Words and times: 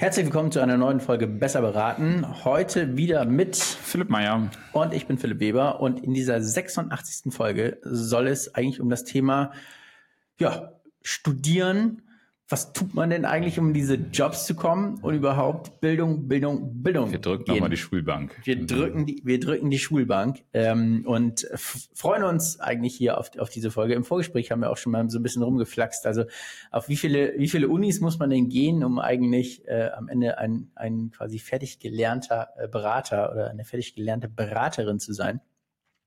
Herzlich 0.00 0.24
willkommen 0.24 0.50
zu 0.50 0.60
einer 0.60 0.78
neuen 0.78 0.98
Folge 0.98 1.26
Besser 1.26 1.60
beraten. 1.60 2.24
Heute 2.42 2.96
wieder 2.96 3.26
mit 3.26 3.54
Philipp 3.54 4.08
Meyer. 4.08 4.50
Und 4.72 4.94
ich 4.94 5.06
bin 5.06 5.18
Philipp 5.18 5.40
Weber. 5.40 5.82
Und 5.82 6.02
in 6.02 6.14
dieser 6.14 6.40
86. 6.40 7.30
Folge 7.34 7.76
soll 7.82 8.26
es 8.26 8.54
eigentlich 8.54 8.80
um 8.80 8.88
das 8.88 9.04
Thema 9.04 9.52
ja, 10.38 10.72
Studieren 11.02 12.00
was 12.50 12.72
tut 12.72 12.94
man 12.94 13.10
denn 13.10 13.24
eigentlich, 13.24 13.60
um 13.60 13.72
diese 13.72 13.94
Jobs 13.94 14.44
zu 14.44 14.56
kommen 14.56 14.98
und 15.02 15.14
überhaupt 15.14 15.80
Bildung, 15.80 16.26
Bildung, 16.26 16.82
Bildung? 16.82 17.12
Wir 17.12 17.20
drücken 17.20 17.48
nochmal 17.48 17.70
die 17.70 17.76
Schulbank. 17.76 18.40
Wir 18.42 18.66
drücken 18.66 19.06
die, 19.06 19.22
wir 19.24 19.38
drücken 19.38 19.70
die 19.70 19.78
Schulbank 19.78 20.42
ähm, 20.52 21.04
und 21.06 21.46
freuen 21.54 22.24
uns 22.24 22.58
eigentlich 22.58 22.96
hier 22.96 23.18
auf, 23.18 23.30
auf 23.38 23.50
diese 23.50 23.70
Folge. 23.70 23.94
Im 23.94 24.02
Vorgespräch 24.02 24.50
haben 24.50 24.62
wir 24.62 24.70
auch 24.70 24.76
schon 24.76 24.90
mal 24.90 25.08
so 25.10 25.20
ein 25.20 25.22
bisschen 25.22 25.44
rumgeflaxt. 25.44 26.06
Also 26.06 26.24
auf 26.72 26.88
wie 26.88 26.96
viele, 26.96 27.34
wie 27.38 27.48
viele 27.48 27.68
Unis 27.68 28.00
muss 28.00 28.18
man 28.18 28.30
denn 28.30 28.48
gehen, 28.48 28.82
um 28.82 28.98
eigentlich 28.98 29.66
äh, 29.68 29.90
am 29.96 30.08
Ende 30.08 30.38
ein, 30.38 30.72
ein 30.74 31.12
quasi 31.12 31.38
fertig 31.38 31.78
gelernter 31.78 32.48
äh, 32.58 32.66
Berater 32.66 33.30
oder 33.30 33.50
eine 33.50 33.64
fertig 33.64 33.94
gelernte 33.94 34.28
Beraterin 34.28 34.98
zu 34.98 35.12
sein? 35.12 35.40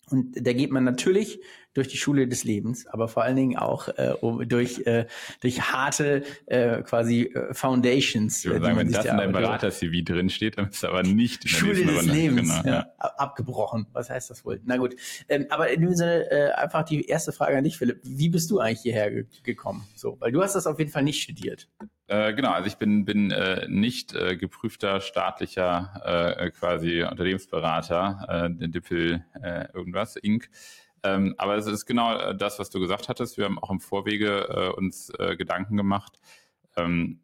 Und 0.10 0.46
da 0.46 0.52
geht 0.52 0.72
man 0.72 0.84
natürlich 0.84 1.40
durch 1.74 1.88
die 1.88 1.98
Schule 1.98 2.28
des 2.28 2.44
Lebens, 2.44 2.88
aber 2.88 3.08
vor 3.08 3.24
allen 3.24 3.36
Dingen 3.36 3.58
auch 3.58 3.88
äh, 3.90 4.14
durch, 4.46 4.86
äh, 4.86 5.06
durch 5.42 5.62
harte 5.62 6.24
äh, 6.46 6.82
quasi 6.82 7.24
äh, 7.24 7.54
Foundations. 7.54 8.46
Ich 8.46 8.52
würde 8.52 8.66
sagen, 8.66 8.78
wenn 8.78 8.92
das 8.92 9.06
in 9.06 9.18
deinem 9.18 9.32
Berater-CV 9.32 10.04
drin 10.04 10.30
steht, 10.30 10.58
dann 10.58 10.70
ist 10.70 10.78
es 10.78 10.84
aber 10.84 11.04
nicht 11.04 11.46
in 11.46 11.52
der 11.52 11.58
Schule 11.58 11.86
des 11.86 11.98
Runde. 11.98 12.14
Lebens. 12.14 12.62
Genau, 12.64 12.76
ja. 12.76 12.86
Ja. 13.00 13.08
Abgebrochen. 13.18 13.88
Was 13.94 14.10
heißt 14.10 14.30
das 14.30 14.46
wohl? 14.46 14.62
Na 14.66 14.78
gut. 14.78 14.96
Ähm, 15.30 15.48
aber 15.50 15.70
in 15.70 15.82
dem 15.82 15.96
Sinne 15.96 16.30
äh, 16.32 16.52
einfach 16.52 16.84
die 16.84 17.06
erste 17.06 17.32
Frage 17.32 17.58
an 17.58 17.64
dich, 17.64 17.78
Philipp. 17.78 18.02
Wie 18.04 18.30
bist 18.30 18.50
du 18.52 18.60
eigentlich 18.60 18.82
hierher 18.82 19.12
ge 19.12 19.26
gekommen? 19.44 19.88
So, 19.96 20.18
weil 20.20 20.32
du 20.32 20.42
hast 20.42 20.56
das 20.56 20.68
auf 20.68 20.80
jeden 20.80 20.92
Fall 20.92 21.04
nicht 21.04 21.22
studiert. 21.22 21.70
Äh, 22.08 22.34
genau, 22.34 22.52
also 22.52 22.68
ich 22.68 22.76
bin, 22.76 23.06
bin 23.06 23.32
äh, 23.32 23.66
nicht 23.68 24.14
äh, 24.14 24.36
geprüfter 24.36 25.00
staatlicher 25.00 26.36
äh, 26.38 26.52
quasi 26.52 27.04
Unternehmensberater, 27.04 28.50
äh, 28.60 28.68
Dippel 28.68 29.24
äh, 29.42 29.68
irgendwas, 29.74 30.16
Inc. 30.18 30.50
Ähm, 31.04 31.36
aber 31.38 31.58
es 31.58 31.68
ist 31.68 31.86
genau 31.86 32.16
äh, 32.16 32.36
das, 32.36 32.60
was 32.60 32.70
du 32.70 32.80
gesagt 32.80 33.10
hattest. 33.10 33.38
Wir 33.38 33.46
haben 33.46 33.60
auch 33.60 33.70
im 33.70 33.80
Vorwege 33.80 34.48
äh, 34.50 34.70
uns 34.70 35.12
äh, 35.20 35.36
Gedanken 35.36 35.78
gemacht. 35.78 36.20
Ähm, 36.78 37.20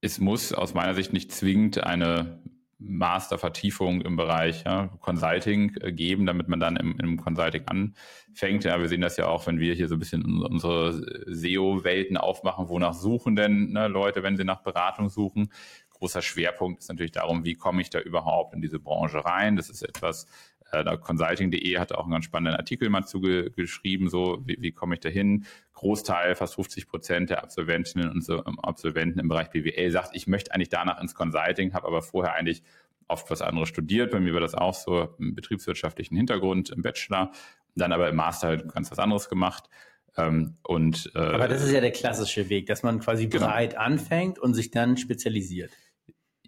es 0.00 0.18
muss 0.18 0.52
aus 0.52 0.74
meiner 0.74 0.94
Sicht 0.94 1.12
nicht 1.12 1.32
zwingend 1.32 1.84
eine 1.84 2.42
Mastervertiefung 2.84 4.00
im 4.00 4.16
Bereich 4.16 4.64
ja, 4.64 4.88
Consulting 5.00 5.76
äh, 5.80 5.92
geben, 5.92 6.26
damit 6.26 6.48
man 6.48 6.60
dann 6.60 6.76
im, 6.76 6.98
im 6.98 7.16
Consulting 7.20 7.64
anfängt. 7.66 8.64
Ja, 8.64 8.80
wir 8.80 8.88
sehen 8.88 9.00
das 9.00 9.16
ja 9.16 9.26
auch, 9.26 9.46
wenn 9.46 9.60
wir 9.60 9.74
hier 9.74 9.88
so 9.88 9.94
ein 9.94 9.98
bisschen 9.98 10.42
unsere 10.42 10.92
SEO-Welten 11.26 12.16
aufmachen, 12.16 12.68
wonach 12.68 12.94
suchen 12.94 13.36
denn 13.36 13.72
ne, 13.72 13.88
Leute, 13.88 14.22
wenn 14.22 14.36
sie 14.36 14.44
nach 14.44 14.62
Beratung 14.62 15.08
suchen. 15.08 15.52
Großer 15.90 16.22
Schwerpunkt 16.22 16.80
ist 16.80 16.88
natürlich 16.88 17.12
darum, 17.12 17.44
wie 17.44 17.54
komme 17.54 17.80
ich 17.80 17.90
da 17.90 18.00
überhaupt 18.00 18.54
in 18.54 18.62
diese 18.62 18.80
Branche 18.80 19.24
rein. 19.24 19.54
Das 19.56 19.70
ist 19.70 19.82
etwas, 19.82 20.26
äh, 20.72 20.96
Consulting.de 20.96 21.78
hat 21.78 21.92
auch 21.92 22.04
einen 22.04 22.12
ganz 22.12 22.24
spannenden 22.24 22.58
Artikel 22.58 22.88
mal 22.88 23.04
zugeschrieben, 23.04 24.08
so 24.08 24.42
wie, 24.44 24.56
wie 24.60 24.72
komme 24.72 24.94
ich 24.94 25.00
da 25.00 25.08
hin? 25.08 25.44
Großteil, 25.74 26.34
fast 26.34 26.54
50 26.54 26.88
Prozent 26.88 27.30
der 27.30 27.42
Absolventinnen 27.42 28.10
und 28.10 28.24
so, 28.24 28.44
ähm, 28.44 28.58
Absolventen 28.60 29.18
im 29.20 29.28
Bereich 29.28 29.50
BWL 29.50 29.90
sagt, 29.90 30.10
ich 30.14 30.26
möchte 30.26 30.52
eigentlich 30.52 30.70
danach 30.70 31.00
ins 31.00 31.14
Consulting, 31.14 31.74
habe 31.74 31.86
aber 31.86 32.02
vorher 32.02 32.34
eigentlich 32.34 32.62
oft 33.08 33.30
was 33.30 33.42
anderes 33.42 33.68
studiert. 33.68 34.10
Bei 34.10 34.20
mir 34.20 34.32
war 34.32 34.40
das 34.40 34.54
auch 34.54 34.74
so 34.74 35.14
im 35.18 35.34
betriebswirtschaftlichen 35.34 36.16
Hintergrund 36.16 36.70
im 36.70 36.82
Bachelor, 36.82 37.32
dann 37.76 37.92
aber 37.92 38.08
im 38.08 38.16
Master 38.16 38.48
halt 38.48 38.72
ganz 38.72 38.90
was 38.90 38.98
anderes 38.98 39.28
gemacht. 39.28 39.68
Ähm, 40.16 40.56
und, 40.62 41.10
äh, 41.14 41.18
aber 41.18 41.48
das 41.48 41.62
ist 41.62 41.72
ja 41.72 41.80
der 41.80 41.92
klassische 41.92 42.48
Weg, 42.48 42.66
dass 42.66 42.82
man 42.82 43.00
quasi 43.00 43.26
genau. 43.28 43.46
breit 43.46 43.76
anfängt 43.76 44.38
und 44.38 44.54
sich 44.54 44.70
dann 44.70 44.96
spezialisiert. 44.96 45.70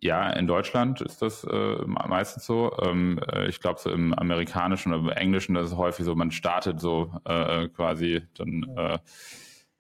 Ja, 0.04 0.28
in 0.28 0.46
Deutschland 0.46 1.00
ist 1.00 1.22
das 1.22 1.44
äh, 1.44 1.76
meistens 1.86 2.44
so. 2.44 2.76
Ähm, 2.82 3.18
äh, 3.32 3.48
ich 3.48 3.58
glaube, 3.58 3.80
so 3.80 3.90
im 3.90 4.12
amerikanischen 4.12 4.92
oder 4.92 5.00
im 5.00 5.08
englischen, 5.08 5.54
das 5.54 5.70
ist 5.70 5.78
häufig 5.78 6.04
so, 6.04 6.14
man 6.14 6.30
startet 6.30 6.78
so 6.78 7.10
äh, 7.24 7.68
quasi 7.68 8.20
dann, 8.34 8.66
äh, 8.76 8.98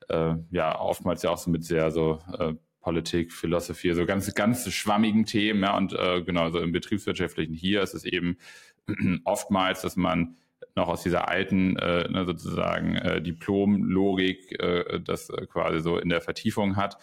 äh, 0.08 0.36
ja, 0.50 0.80
oftmals 0.80 1.22
ja 1.24 1.28
auch 1.28 1.36
so 1.36 1.50
mit 1.50 1.62
sehr 1.62 1.90
so 1.90 2.20
äh, 2.38 2.54
Politik, 2.80 3.34
Philosophie, 3.34 3.92
so 3.92 4.06
ganz, 4.06 4.34
ganz 4.34 4.66
schwammigen 4.72 5.26
Themen. 5.26 5.62
Ja, 5.62 5.76
und 5.76 5.94
genau, 6.24 6.50
so 6.50 6.58
im 6.58 6.72
betriebswirtschaftlichen 6.72 7.54
hier 7.54 7.82
ist 7.82 7.92
es 7.92 8.04
eben 8.04 8.38
oftmals, 9.24 9.82
dass 9.82 9.96
man 9.96 10.38
noch 10.74 10.88
aus 10.88 11.02
dieser 11.02 11.28
alten 11.28 11.76
äh, 11.76 12.08
ne, 12.08 12.24
sozusagen 12.24 12.96
äh, 12.96 13.20
Diplom-Logik 13.20 14.58
äh, 14.58 15.00
das 15.00 15.28
äh, 15.28 15.46
quasi 15.46 15.80
so 15.80 15.98
in 15.98 16.08
der 16.08 16.22
Vertiefung 16.22 16.76
hat 16.76 16.96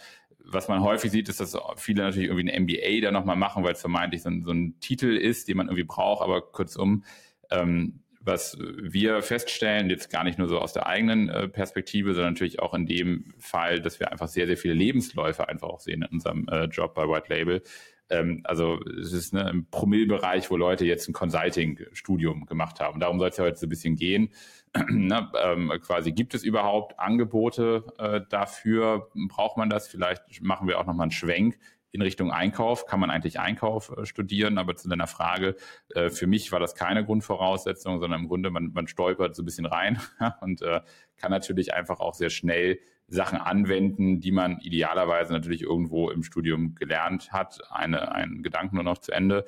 was 0.45 0.67
man 0.67 0.81
häufig 0.81 1.11
sieht, 1.11 1.29
ist, 1.29 1.39
dass 1.39 1.57
viele 1.77 2.03
natürlich 2.03 2.29
irgendwie 2.29 2.51
ein 2.51 2.63
MBA 2.63 3.01
da 3.01 3.11
nochmal 3.11 3.35
machen, 3.35 3.63
weil 3.63 3.73
es 3.73 3.81
vermeintlich 3.81 4.21
so 4.21 4.29
ein, 4.29 4.43
so 4.43 4.51
ein, 4.51 4.79
Titel 4.79 5.15
ist, 5.15 5.47
den 5.47 5.57
man 5.57 5.67
irgendwie 5.67 5.83
braucht, 5.83 6.21
aber 6.23 6.41
kurzum, 6.41 7.03
ähm, 7.49 8.01
was 8.23 8.57
wir 8.59 9.21
feststellen, 9.23 9.89
jetzt 9.89 10.11
gar 10.11 10.23
nicht 10.23 10.37
nur 10.37 10.47
so 10.47 10.59
aus 10.59 10.73
der 10.73 10.85
eigenen 10.85 11.29
äh, 11.29 11.47
Perspektive, 11.47 12.13
sondern 12.13 12.33
natürlich 12.33 12.59
auch 12.59 12.73
in 12.73 12.85
dem 12.85 13.33
Fall, 13.39 13.81
dass 13.81 13.99
wir 13.99 14.11
einfach 14.11 14.27
sehr, 14.27 14.45
sehr 14.45 14.57
viele 14.57 14.75
Lebensläufe 14.75 15.47
einfach 15.49 15.69
auch 15.69 15.79
sehen 15.79 16.03
in 16.03 16.09
unserem 16.09 16.47
äh, 16.47 16.65
Job 16.65 16.93
bei 16.93 17.07
White 17.07 17.33
Label. 17.33 17.63
Ähm, 18.09 18.41
also 18.43 18.79
es 19.01 19.13
ist 19.13 19.33
ne, 19.33 19.49
im 19.49 19.65
Promillbereich, 19.65 20.51
wo 20.51 20.57
Leute 20.57 20.85
jetzt 20.85 21.07
ein 21.09 21.13
Consulting-Studium 21.13 22.45
gemacht 22.45 22.79
haben. 22.79 22.99
Darum 22.99 23.17
soll 23.17 23.29
es 23.29 23.37
ja 23.37 23.45
heute 23.45 23.57
so 23.57 23.65
ein 23.65 23.69
bisschen 23.69 23.95
gehen. 23.95 24.29
ne, 24.89 25.29
ähm, 25.43 25.71
quasi 25.81 26.11
gibt 26.11 26.33
es 26.33 26.43
überhaupt 26.43 26.99
Angebote 26.99 27.83
äh, 27.97 28.21
dafür? 28.29 29.09
Braucht 29.27 29.57
man 29.57 29.69
das? 29.69 29.87
Vielleicht 29.87 30.41
machen 30.41 30.67
wir 30.67 30.79
auch 30.79 30.85
nochmal 30.85 31.05
einen 31.05 31.11
Schwenk 31.11 31.57
in 31.91 32.01
Richtung 32.01 32.31
Einkauf. 32.31 32.85
Kann 32.85 32.99
man 32.99 33.09
eigentlich 33.09 33.39
Einkauf 33.39 33.91
äh, 33.97 34.05
studieren? 34.05 34.57
Aber 34.57 34.75
zu 34.75 34.87
deiner 34.87 35.07
Frage, 35.07 35.55
äh, 35.89 36.09
für 36.09 36.27
mich 36.27 36.51
war 36.51 36.59
das 36.59 36.75
keine 36.75 37.03
Grundvoraussetzung, 37.03 37.99
sondern 37.99 38.21
im 38.21 38.27
Grunde, 38.27 38.49
man, 38.49 38.71
man 38.73 38.87
stolpert 38.87 39.35
so 39.35 39.43
ein 39.43 39.45
bisschen 39.45 39.65
rein 39.65 39.99
und 40.41 40.61
äh, 40.61 40.81
kann 41.17 41.31
natürlich 41.31 41.73
einfach 41.73 41.99
auch 41.99 42.13
sehr 42.13 42.29
schnell 42.29 42.79
Sachen 43.07 43.39
anwenden, 43.39 44.21
die 44.21 44.31
man 44.31 44.59
idealerweise 44.59 45.33
natürlich 45.33 45.63
irgendwo 45.63 46.09
im 46.09 46.23
Studium 46.23 46.75
gelernt 46.75 47.33
hat. 47.33 47.59
Eine, 47.69 48.13
einen 48.13 48.41
Gedanken 48.41 48.75
nur 48.75 48.85
noch 48.85 48.99
zu 48.99 49.11
Ende. 49.11 49.43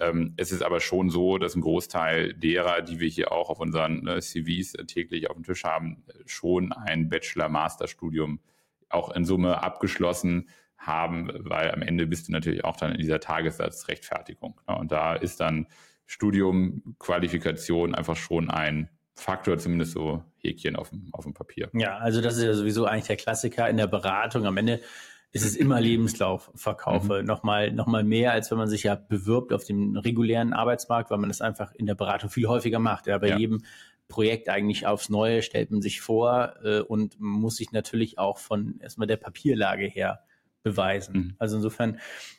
Ähm, 0.00 0.34
es 0.36 0.52
ist 0.52 0.62
aber 0.62 0.80
schon 0.80 1.10
so, 1.10 1.38
dass 1.38 1.56
ein 1.56 1.60
Großteil 1.60 2.34
derer, 2.34 2.82
die 2.82 3.00
wir 3.00 3.08
hier 3.08 3.32
auch 3.32 3.50
auf 3.50 3.60
unseren 3.60 4.02
ne, 4.02 4.20
CVs 4.20 4.74
täglich 4.86 5.28
auf 5.28 5.36
dem 5.36 5.44
Tisch 5.44 5.64
haben, 5.64 6.04
schon 6.26 6.72
ein 6.72 7.08
Bachelor-Master-Studium 7.08 8.40
auch 8.90 9.10
in 9.10 9.24
Summe 9.24 9.62
abgeschlossen 9.62 10.48
haben, 10.78 11.30
weil 11.38 11.72
am 11.72 11.82
Ende 11.82 12.06
bist 12.06 12.28
du 12.28 12.32
natürlich 12.32 12.64
auch 12.64 12.76
dann 12.76 12.92
in 12.92 12.98
dieser 12.98 13.20
Tagessatzrechtfertigung. 13.20 14.60
Ne? 14.68 14.76
Und 14.76 14.92
da 14.92 15.14
ist 15.14 15.40
dann 15.40 15.66
Studium, 16.06 16.94
Qualifikation 16.98 17.94
einfach 17.94 18.16
schon 18.16 18.50
ein 18.50 18.88
Faktor, 19.14 19.58
zumindest 19.58 19.92
so 19.92 20.22
Häkchen 20.38 20.76
auf 20.76 20.90
dem, 20.90 21.08
auf 21.12 21.24
dem 21.24 21.34
Papier. 21.34 21.68
Ja, 21.74 21.98
also 21.98 22.20
das 22.20 22.36
ist 22.36 22.44
ja 22.44 22.54
sowieso 22.54 22.86
eigentlich 22.86 23.08
der 23.08 23.16
Klassiker 23.16 23.68
in 23.68 23.76
der 23.76 23.88
Beratung. 23.88 24.46
Am 24.46 24.56
Ende 24.56 24.80
ist 25.32 25.44
es 25.44 25.56
immer 25.56 25.80
Lebenslaufverkaufe. 25.80 27.20
Mhm. 27.20 27.26
Nochmal, 27.26 27.72
nochmal 27.72 28.04
mehr, 28.04 28.32
als 28.32 28.50
wenn 28.50 28.58
man 28.58 28.68
sich 28.68 28.84
ja 28.84 28.94
bewirbt 28.94 29.52
auf 29.52 29.64
dem 29.64 29.96
regulären 29.96 30.52
Arbeitsmarkt, 30.52 31.10
weil 31.10 31.18
man 31.18 31.28
das 31.28 31.40
einfach 31.40 31.72
in 31.74 31.86
der 31.86 31.94
Beratung 31.94 32.30
viel 32.30 32.46
häufiger 32.46 32.78
macht. 32.78 33.06
Ja, 33.06 33.18
bei 33.18 33.28
ja. 33.28 33.38
jedem 33.38 33.62
Projekt 34.08 34.48
eigentlich 34.48 34.86
aufs 34.86 35.10
Neue 35.10 35.42
stellt 35.42 35.70
man 35.70 35.82
sich 35.82 36.00
vor 36.00 36.54
äh, 36.64 36.80
und 36.80 37.20
muss 37.20 37.56
sich 37.56 37.72
natürlich 37.72 38.18
auch 38.18 38.38
von 38.38 38.80
erstmal 38.80 39.06
der 39.06 39.18
Papierlage 39.18 39.86
her 39.86 40.20
beweisen. 40.62 41.16
Mhm. 41.16 41.34
Also 41.38 41.56
insofern, 41.56 41.98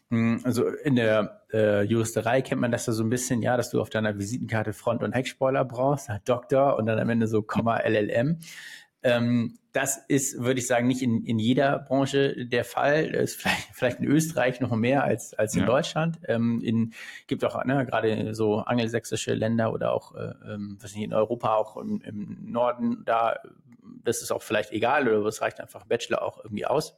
mh, 0.10 0.38
hm, 0.38 0.42
also 0.44 0.68
in 0.68 0.96
der 0.96 1.44
äh, 1.54 1.84
Juristerei 1.84 2.42
kennt 2.42 2.62
man 2.62 2.72
das 2.72 2.88
ja 2.88 2.94
so 2.94 3.04
ein 3.04 3.10
bisschen, 3.10 3.42
ja, 3.42 3.56
dass 3.56 3.70
du 3.70 3.82
auf 3.82 3.90
deiner 3.90 4.18
Visitenkarte 4.18 4.74
Front- 4.74 5.04
und 5.04 5.14
Heckspoiler 5.14 5.64
brauchst, 5.64 6.10
Doktor 6.26 6.78
und 6.78 6.88
dann 6.88 7.00
am 7.00 7.10
Ende 7.10 7.28
so 7.28 7.44
Komma 7.44 7.78
LLM. 7.78 8.40
Ähm, 9.04 9.58
das 9.72 9.98
ist, 10.08 10.42
würde 10.42 10.60
ich 10.60 10.68
sagen, 10.68 10.88
nicht 10.88 11.02
in, 11.02 11.24
in 11.26 11.38
jeder 11.38 11.80
Branche 11.80 12.46
der 12.46 12.66
Fall. 12.66 13.12
Das 13.12 13.32
ist 13.32 13.42
vielleicht, 13.42 13.68
vielleicht 13.74 14.00
in 14.00 14.06
Österreich 14.06 14.60
noch 14.60 14.76
mehr 14.76 15.04
als, 15.04 15.34
als 15.34 15.54
in 15.54 15.62
ja. 15.62 15.66
Deutschland. 15.66 16.20
Ähm, 16.28 16.62
in, 16.64 16.94
gibt 17.28 17.44
auch 17.46 17.64
ne, 17.66 17.86
gerade 17.86 18.34
so 18.34 18.58
angelsächsische 18.60 19.34
Länder 19.34 19.72
oder 19.72 19.94
auch, 19.94 20.16
äh, 20.16 20.34
ähm, 20.48 20.78
was 20.82 20.96
nicht, 20.96 21.06
in 21.06 21.14
Europa, 21.14 21.56
auch 21.56 21.78
im, 21.78 22.02
im 22.02 22.52
Norden, 22.52 23.04
da, 23.06 23.40
das 24.04 24.22
ist 24.22 24.32
auch 24.32 24.42
vielleicht 24.42 24.72
egal 24.72 25.08
oder 25.08 25.26
es 25.28 25.42
reicht 25.42 25.60
einfach 25.60 25.86
Bachelor 25.86 26.22
auch 26.24 26.44
irgendwie 26.44 26.66
aus. 26.66 26.98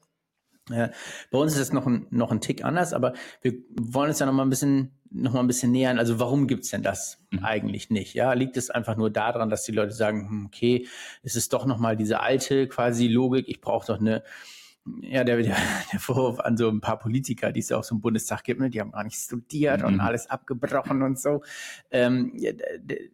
Bei 0.69 1.37
uns 1.37 1.53
ist 1.53 1.59
es 1.59 1.73
noch 1.73 1.87
ein, 1.87 2.07
noch 2.11 2.31
ein 2.31 2.41
Tick 2.41 2.63
anders, 2.63 2.93
aber 2.93 3.13
wir 3.41 3.53
wollen 3.79 4.09
uns 4.09 4.19
ja 4.19 4.25
noch 4.25 4.33
mal 4.33 4.43
ein 4.43 4.49
bisschen, 4.49 4.91
noch 5.09 5.33
mal 5.33 5.39
ein 5.39 5.47
bisschen 5.47 5.71
nähern. 5.71 5.97
Also 5.99 6.19
warum 6.19 6.47
gibt's 6.47 6.69
denn 6.69 6.83
das 6.83 7.19
mhm. 7.31 7.43
eigentlich 7.43 7.89
nicht? 7.89 8.13
Ja, 8.13 8.33
liegt 8.33 8.57
es 8.57 8.69
einfach 8.69 8.95
nur 8.95 9.09
daran, 9.09 9.49
dass 9.49 9.63
die 9.63 9.71
Leute 9.71 9.93
sagen, 9.93 10.29
hm, 10.29 10.45
okay, 10.45 10.87
es 11.23 11.35
ist 11.35 11.53
doch 11.53 11.65
noch 11.65 11.77
mal 11.77 11.97
diese 11.97 12.19
alte 12.19 12.67
quasi 12.67 13.07
Logik. 13.07 13.49
Ich 13.49 13.59
brauche 13.59 13.87
doch 13.87 13.99
eine 13.99 14.23
ja, 15.01 15.23
der, 15.23 15.37
der, 15.37 15.55
der 15.91 15.99
Vorwurf 15.99 16.39
an 16.39 16.57
so 16.57 16.69
ein 16.69 16.81
paar 16.81 16.99
Politiker, 16.99 17.51
die 17.51 17.59
es 17.59 17.69
ja 17.69 17.77
auch 17.77 17.83
so 17.83 17.95
im 17.95 18.01
Bundestag 18.01 18.43
gibt, 18.43 18.59
ne, 18.59 18.69
die 18.69 18.79
haben 18.79 18.91
gar 18.91 19.03
nicht 19.03 19.17
studiert 19.17 19.81
mhm. 19.81 19.87
und 19.87 19.99
alles 19.99 20.29
abgebrochen 20.29 21.01
und 21.01 21.19
so. 21.19 21.43
Ähm, 21.91 22.35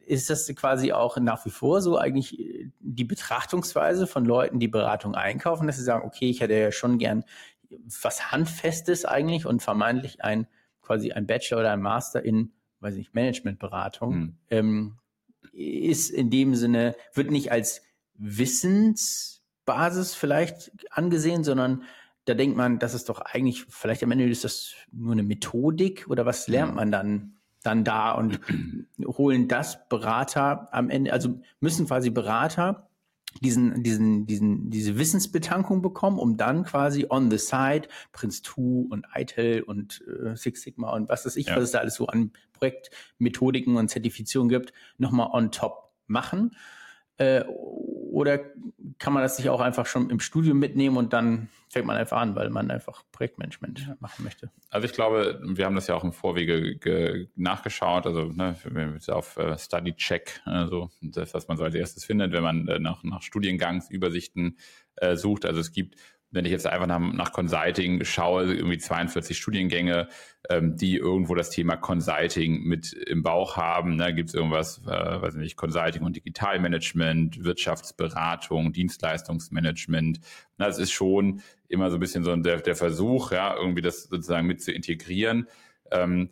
ist 0.05 0.29
das 0.29 0.47
quasi 0.55 0.93
auch 0.93 1.17
nach 1.17 1.45
wie 1.45 1.49
vor 1.49 1.81
so 1.81 1.97
eigentlich 1.97 2.39
äh, 2.39 2.71
die 2.79 3.03
Betrachtungsweise 3.03 4.07
von 4.07 4.25
Leuten, 4.25 4.59
die 4.59 4.67
Beratung 4.67 5.15
einkaufen, 5.15 5.67
dass 5.67 5.77
sie 5.77 5.83
sagen, 5.83 6.05
okay, 6.05 6.29
ich 6.29 6.41
hätte 6.41 6.53
ja 6.53 6.71
schon 6.71 6.97
gern 6.97 7.23
was 8.01 8.31
Handfestes 8.31 9.05
eigentlich 9.05 9.45
und 9.45 9.61
vermeintlich 9.61 10.23
ein 10.23 10.47
quasi 10.81 11.11
ein 11.11 11.27
Bachelor 11.27 11.59
oder 11.59 11.73
ein 11.73 11.81
Master 11.81 12.23
in, 12.23 12.53
weiß 12.79 12.95
ich, 12.95 13.13
Managementberatung, 13.13 14.13
hm. 14.13 14.37
ähm, 14.49 14.97
ist 15.51 16.09
in 16.09 16.29
dem 16.29 16.55
Sinne, 16.55 16.95
wird 17.13 17.29
nicht 17.29 17.51
als 17.51 17.81
Wissensbasis 19.67 20.15
vielleicht 20.15 20.71
angesehen, 20.91 21.43
sondern 21.43 21.83
da 22.25 22.33
denkt 22.33 22.57
man, 22.57 22.79
das 22.79 22.93
ist 22.93 23.09
doch 23.09 23.19
eigentlich, 23.21 23.65
vielleicht 23.69 24.03
am 24.03 24.11
Ende 24.11 24.27
ist 24.29 24.43
das 24.43 24.73
nur 24.91 25.13
eine 25.13 25.23
Methodik 25.23 26.07
oder 26.09 26.25
was 26.25 26.47
lernt 26.47 26.75
man 26.75 26.91
dann, 26.91 27.37
dann 27.63 27.83
da 27.83 28.11
und 28.11 28.39
holen 29.05 29.47
das 29.47 29.87
Berater 29.89 30.69
am 30.71 30.89
Ende, 30.89 31.13
also 31.13 31.39
müssen 31.59 31.87
quasi 31.87 32.09
Berater 32.09 32.89
diesen, 33.41 33.83
diesen, 33.83 34.25
diesen, 34.25 34.69
diese 34.69 34.97
Wissensbetankung 34.97 35.81
bekommen, 35.81 36.17
um 36.17 36.37
dann 36.37 36.63
quasi 36.63 37.05
on 37.09 37.29
the 37.29 37.37
side 37.37 37.87
Prince 38.11 38.41
2 38.41 38.87
und 38.89 39.05
ITIL 39.13 39.61
und 39.63 40.03
äh, 40.07 40.35
Six 40.35 40.61
Sigma 40.63 40.91
und 40.91 41.07
was 41.07 41.25
weiß 41.25 41.35
ich, 41.35 41.47
ja. 41.47 41.55
was 41.55 41.65
es 41.65 41.71
da 41.71 41.79
alles 41.79 41.95
so 41.95 42.07
an 42.07 42.31
Projektmethodiken 42.53 43.77
und 43.77 43.89
Zertifizierung 43.89 44.49
gibt, 44.49 44.73
nochmal 44.97 45.29
on 45.31 45.51
top 45.51 45.91
machen. 46.07 46.55
Äh, 47.17 47.43
oder 48.17 48.39
kann 48.97 49.13
man 49.13 49.21
das 49.21 49.37
sich 49.37 49.47
auch 49.47 49.61
einfach 49.61 49.85
schon 49.85 50.09
im 50.09 50.19
Studium 50.19 50.57
mitnehmen 50.57 50.97
und 50.97 51.13
dann 51.13 51.49
fängt 51.69 51.85
man 51.85 51.95
einfach 51.95 52.17
an, 52.17 52.35
weil 52.35 52.49
man 52.49 52.71
einfach 52.71 53.03
Projektmanagement 53.11 53.95
machen 53.99 54.23
möchte? 54.23 54.49
Also 54.71 54.85
ich 54.85 54.93
glaube, 54.93 55.39
wir 55.45 55.65
haben 55.65 55.75
das 55.75 55.85
ja 55.85 55.93
auch 55.93 56.03
im 56.03 56.13
Vorwege 56.13 57.27
nachgeschaut, 57.35 58.07
also 58.07 58.23
ne, 58.23 58.55
auf 59.09 59.37
äh, 59.37 59.55
Study 59.59 59.93
Check, 59.93 60.41
also 60.45 60.89
das, 60.99 61.35
was 61.35 61.47
man 61.47 61.57
so 61.57 61.63
als 61.63 61.75
erstes 61.75 62.05
findet, 62.05 62.31
wenn 62.31 62.41
man 62.41 62.67
äh, 62.67 62.79
nach, 62.79 63.03
nach 63.03 63.21
Studiengangsübersichten 63.21 64.57
äh, 64.95 65.15
sucht. 65.15 65.45
Also 65.45 65.59
es 65.59 65.71
gibt 65.71 65.95
wenn 66.31 66.45
ich 66.45 66.51
jetzt 66.51 66.68
einfach 66.68 66.88
nach, 66.88 67.00
nach 67.00 67.31
Consulting 67.31 68.03
schaue, 68.03 68.53
irgendwie 68.53 68.77
42 68.77 69.38
Studiengänge, 69.38 70.09
ähm, 70.50 70.75
die 70.75 70.97
irgendwo 70.97 71.35
das 71.35 71.50
Thema 71.50 71.77
Consulting 71.77 72.63
mit 72.63 72.91
im 72.94 73.24
Bauch 73.24 73.56
haben. 73.56 73.95
Ne? 73.95 74.13
Gibt 74.13 74.29
es 74.29 74.35
irgendwas, 74.35 74.81
äh, 74.85 75.21
weiß 75.21 75.35
nicht, 75.35 75.56
Consulting 75.56 76.03
und 76.03 76.15
Digitalmanagement, 76.15 77.44
Wirtschaftsberatung, 77.44 78.74
Dienstleistungsmanagement. 78.74 80.19
Na, 80.57 80.68
das 80.68 80.79
ist 80.79 80.91
schon 80.91 81.41
immer 81.69 81.89
so 81.89 81.97
ein 81.97 82.01
bisschen 82.01 82.24
so 82.24 82.35
der, 82.35 82.57
der 82.57 82.75
Versuch, 82.75 83.31
ja, 83.31 83.56
irgendwie 83.56 83.81
das 83.81 84.03
sozusagen 84.03 84.47
mit 84.47 84.62
zu 84.62 84.71
integrieren. 84.71 85.47
Ähm, 85.91 86.29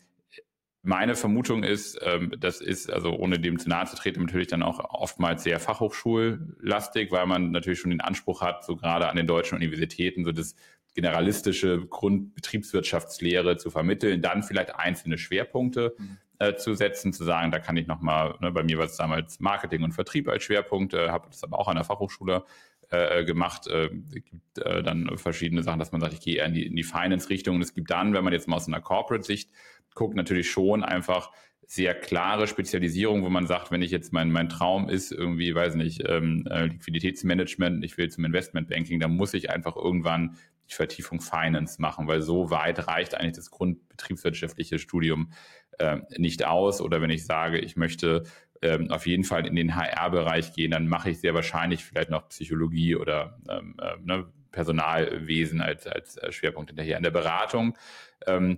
meine 0.86 1.16
Vermutung 1.16 1.64
ist, 1.64 2.00
ähm, 2.02 2.34
das 2.40 2.62
ist, 2.62 2.92
also 2.92 3.12
ohne 3.12 3.40
dem 3.40 3.60
zu 3.60 3.70
nahe 3.70 3.86
zu 3.86 3.96
treten, 3.96 4.22
natürlich 4.22 4.48
dann 4.48 4.64
auch 4.64 4.80
oftmals 4.80 5.44
sehr 5.44 5.60
fachhochschullastig, 5.60 7.12
weil 7.12 7.26
man 7.26 7.52
natürlich 7.52 7.80
schon 7.80 7.92
den 7.92 8.02
Anspruch 8.02 8.42
hat, 8.42 8.64
so 8.64 8.76
gerade 8.76 9.10
an 9.10 9.18
den 9.18 9.28
deutschen 9.28 9.56
Universitäten, 9.56 10.24
so 10.24 10.32
das 10.32 10.56
generalistische 10.94 11.86
Grundbetriebswirtschaftslehre 11.86 13.58
zu 13.58 13.70
vermitteln, 13.70 14.22
dann 14.22 14.44
vielleicht 14.44 14.76
einzelne 14.76 15.18
Schwerpunkte 15.18 15.94
mhm. 15.98 16.18
äh, 16.40 16.56
zu 16.56 16.74
setzen, 16.74 17.12
zu 17.14 17.24
sagen, 17.24 17.52
da 17.52 17.60
kann 17.60 17.76
ich 17.76 17.88
nochmal, 17.88 18.36
ne, 18.40 18.52
bei 18.52 18.64
mir 18.64 18.78
war 18.78 18.86
es 18.86 18.96
damals 18.96 19.40
Marketing 19.40 19.84
und 19.84 19.92
Vertrieb 19.92 20.30
als 20.30 20.44
Schwerpunkt, 20.44 20.94
äh, 20.94 21.10
habe 21.10 21.28
das 21.30 21.44
aber 21.44 21.60
auch 21.60 21.68
an 21.68 21.76
der 21.76 21.84
Fachhochschule 21.84 22.46
äh, 22.92 23.20
äh 23.20 23.26
gemacht. 23.26 23.68
Äh, 23.68 23.90
gibt 23.90 24.60
äh, 24.60 24.84
dann 24.84 25.18
verschiedene 25.18 25.64
Sachen, 25.64 25.80
dass 25.80 25.92
man 25.92 26.02
sagt, 26.02 26.14
ich 26.14 26.22
gehe 26.22 26.38
eher 26.38 26.46
in 26.46 26.54
die, 26.54 26.66
in 26.66 26.76
die 26.76 26.84
Finance-Richtung. 26.84 27.56
Und 27.56 27.62
es 27.62 27.74
gibt 27.74 27.90
dann, 27.90 28.14
wenn 28.14 28.24
man 28.24 28.32
jetzt 28.32 28.48
mal 28.48 28.56
aus 28.56 28.68
einer 28.68 28.82
Corporate-Sicht 28.82 29.50
guckt, 29.96 30.16
natürlich 30.16 30.50
schon 30.52 30.84
einfach 30.84 31.32
sehr 31.68 31.96
klare 31.96 32.48
Spezialisierung, 32.48 33.24
wo 33.24 33.30
man 33.30 33.48
sagt, 33.48 33.72
wenn 33.72 33.82
ich 33.82 33.92
jetzt 33.92 34.14
mein, 34.14 34.32
mein 34.32 34.50
Traum 34.50 34.88
ist, 34.88 35.12
irgendwie, 35.12 35.56
weiß 35.56 35.76
nicht, 35.76 36.04
ähm, 36.08 36.46
äh, 36.50 36.66
Liquiditätsmanagement, 36.66 37.84
ich 37.84 37.98
will 37.98 38.10
zum 38.10 38.24
Investmentbanking, 38.26 39.00
dann 39.00 39.16
muss 39.16 39.34
ich 39.34 39.50
einfach 39.50 39.76
irgendwann 39.76 40.38
die 40.70 40.74
Vertiefung 40.74 41.22
Finance 41.22 41.82
machen, 41.82 42.08
weil 42.08 42.22
so 42.22 42.50
weit 42.50 42.88
reicht 42.88 43.16
eigentlich 43.16 43.36
das 43.36 43.52
grundbetriebswirtschaftliche 43.52 44.80
Studium 44.80 45.32
äh, 45.80 45.98
nicht 46.18 46.46
aus. 46.46 46.82
Oder 46.82 47.02
wenn 47.02 47.10
ich 47.10 47.26
sage, 47.26 47.60
ich 47.60 47.76
möchte 47.76 48.24
ähm, 48.62 48.92
auf 48.92 49.06
jeden 49.06 49.24
Fall 49.24 49.46
in 49.46 49.56
den 49.56 49.76
HR-Bereich 49.76 50.54
gehen, 50.54 50.72
dann 50.72 50.88
mache 50.88 51.10
ich 51.12 51.20
sehr 51.20 51.34
wahrscheinlich 51.34 51.84
vielleicht 51.84 52.10
noch 52.10 52.30
Psychologie 52.30 52.96
oder 52.96 53.38
ähm, 53.50 53.76
äh, 53.82 53.96
ne, 54.04 54.28
Personalwesen 54.52 55.62
als, 55.62 55.86
als 55.88 56.18
äh, 56.18 56.32
Schwerpunkt 56.32 56.70
hinterher. 56.70 56.98
In 56.98 57.04
der 57.04 57.12
Beratung 57.12 57.78
ähm, 58.26 58.58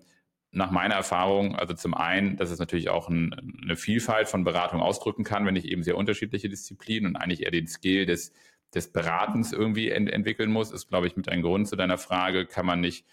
nach 0.52 0.72
meiner 0.72 0.96
Erfahrung, 0.96 1.56
also 1.56 1.74
zum 1.74 1.94
einen, 1.94 2.38
dass 2.38 2.52
es 2.52 2.60
natürlich 2.60 2.90
auch 2.90 3.10
ein, 3.10 3.58
eine 3.62 3.76
Vielfalt 3.76 4.28
von 4.30 4.44
Beratung 4.44 4.82
ausdrücken 4.82 5.24
kann, 5.24 5.46
wenn 5.46 5.56
ich 5.56 5.66
eben 5.66 5.84
sehr 5.84 5.98
unterschiedliche 5.98 6.50
Disziplinen 6.50 7.10
und 7.10 7.16
eigentlich 7.18 7.44
eher 7.44 7.52
den 7.52 7.68
Skill 7.68 8.06
des, 8.06 8.32
des 8.74 8.92
Beratens 8.92 9.52
irgendwie 9.52 9.90
ent 9.90 10.10
entwickeln 10.10 10.52
muss, 10.52 10.72
ist, 10.72 10.88
glaube 10.88 11.08
ich, 11.08 11.18
mit 11.18 11.30
ein 11.30 11.42
Grund 11.42 11.68
zu 11.68 11.76
deiner 11.76 11.98
Frage, 11.98 12.46
kann 12.46 12.66
man 12.66 12.80
nicht 12.80 13.06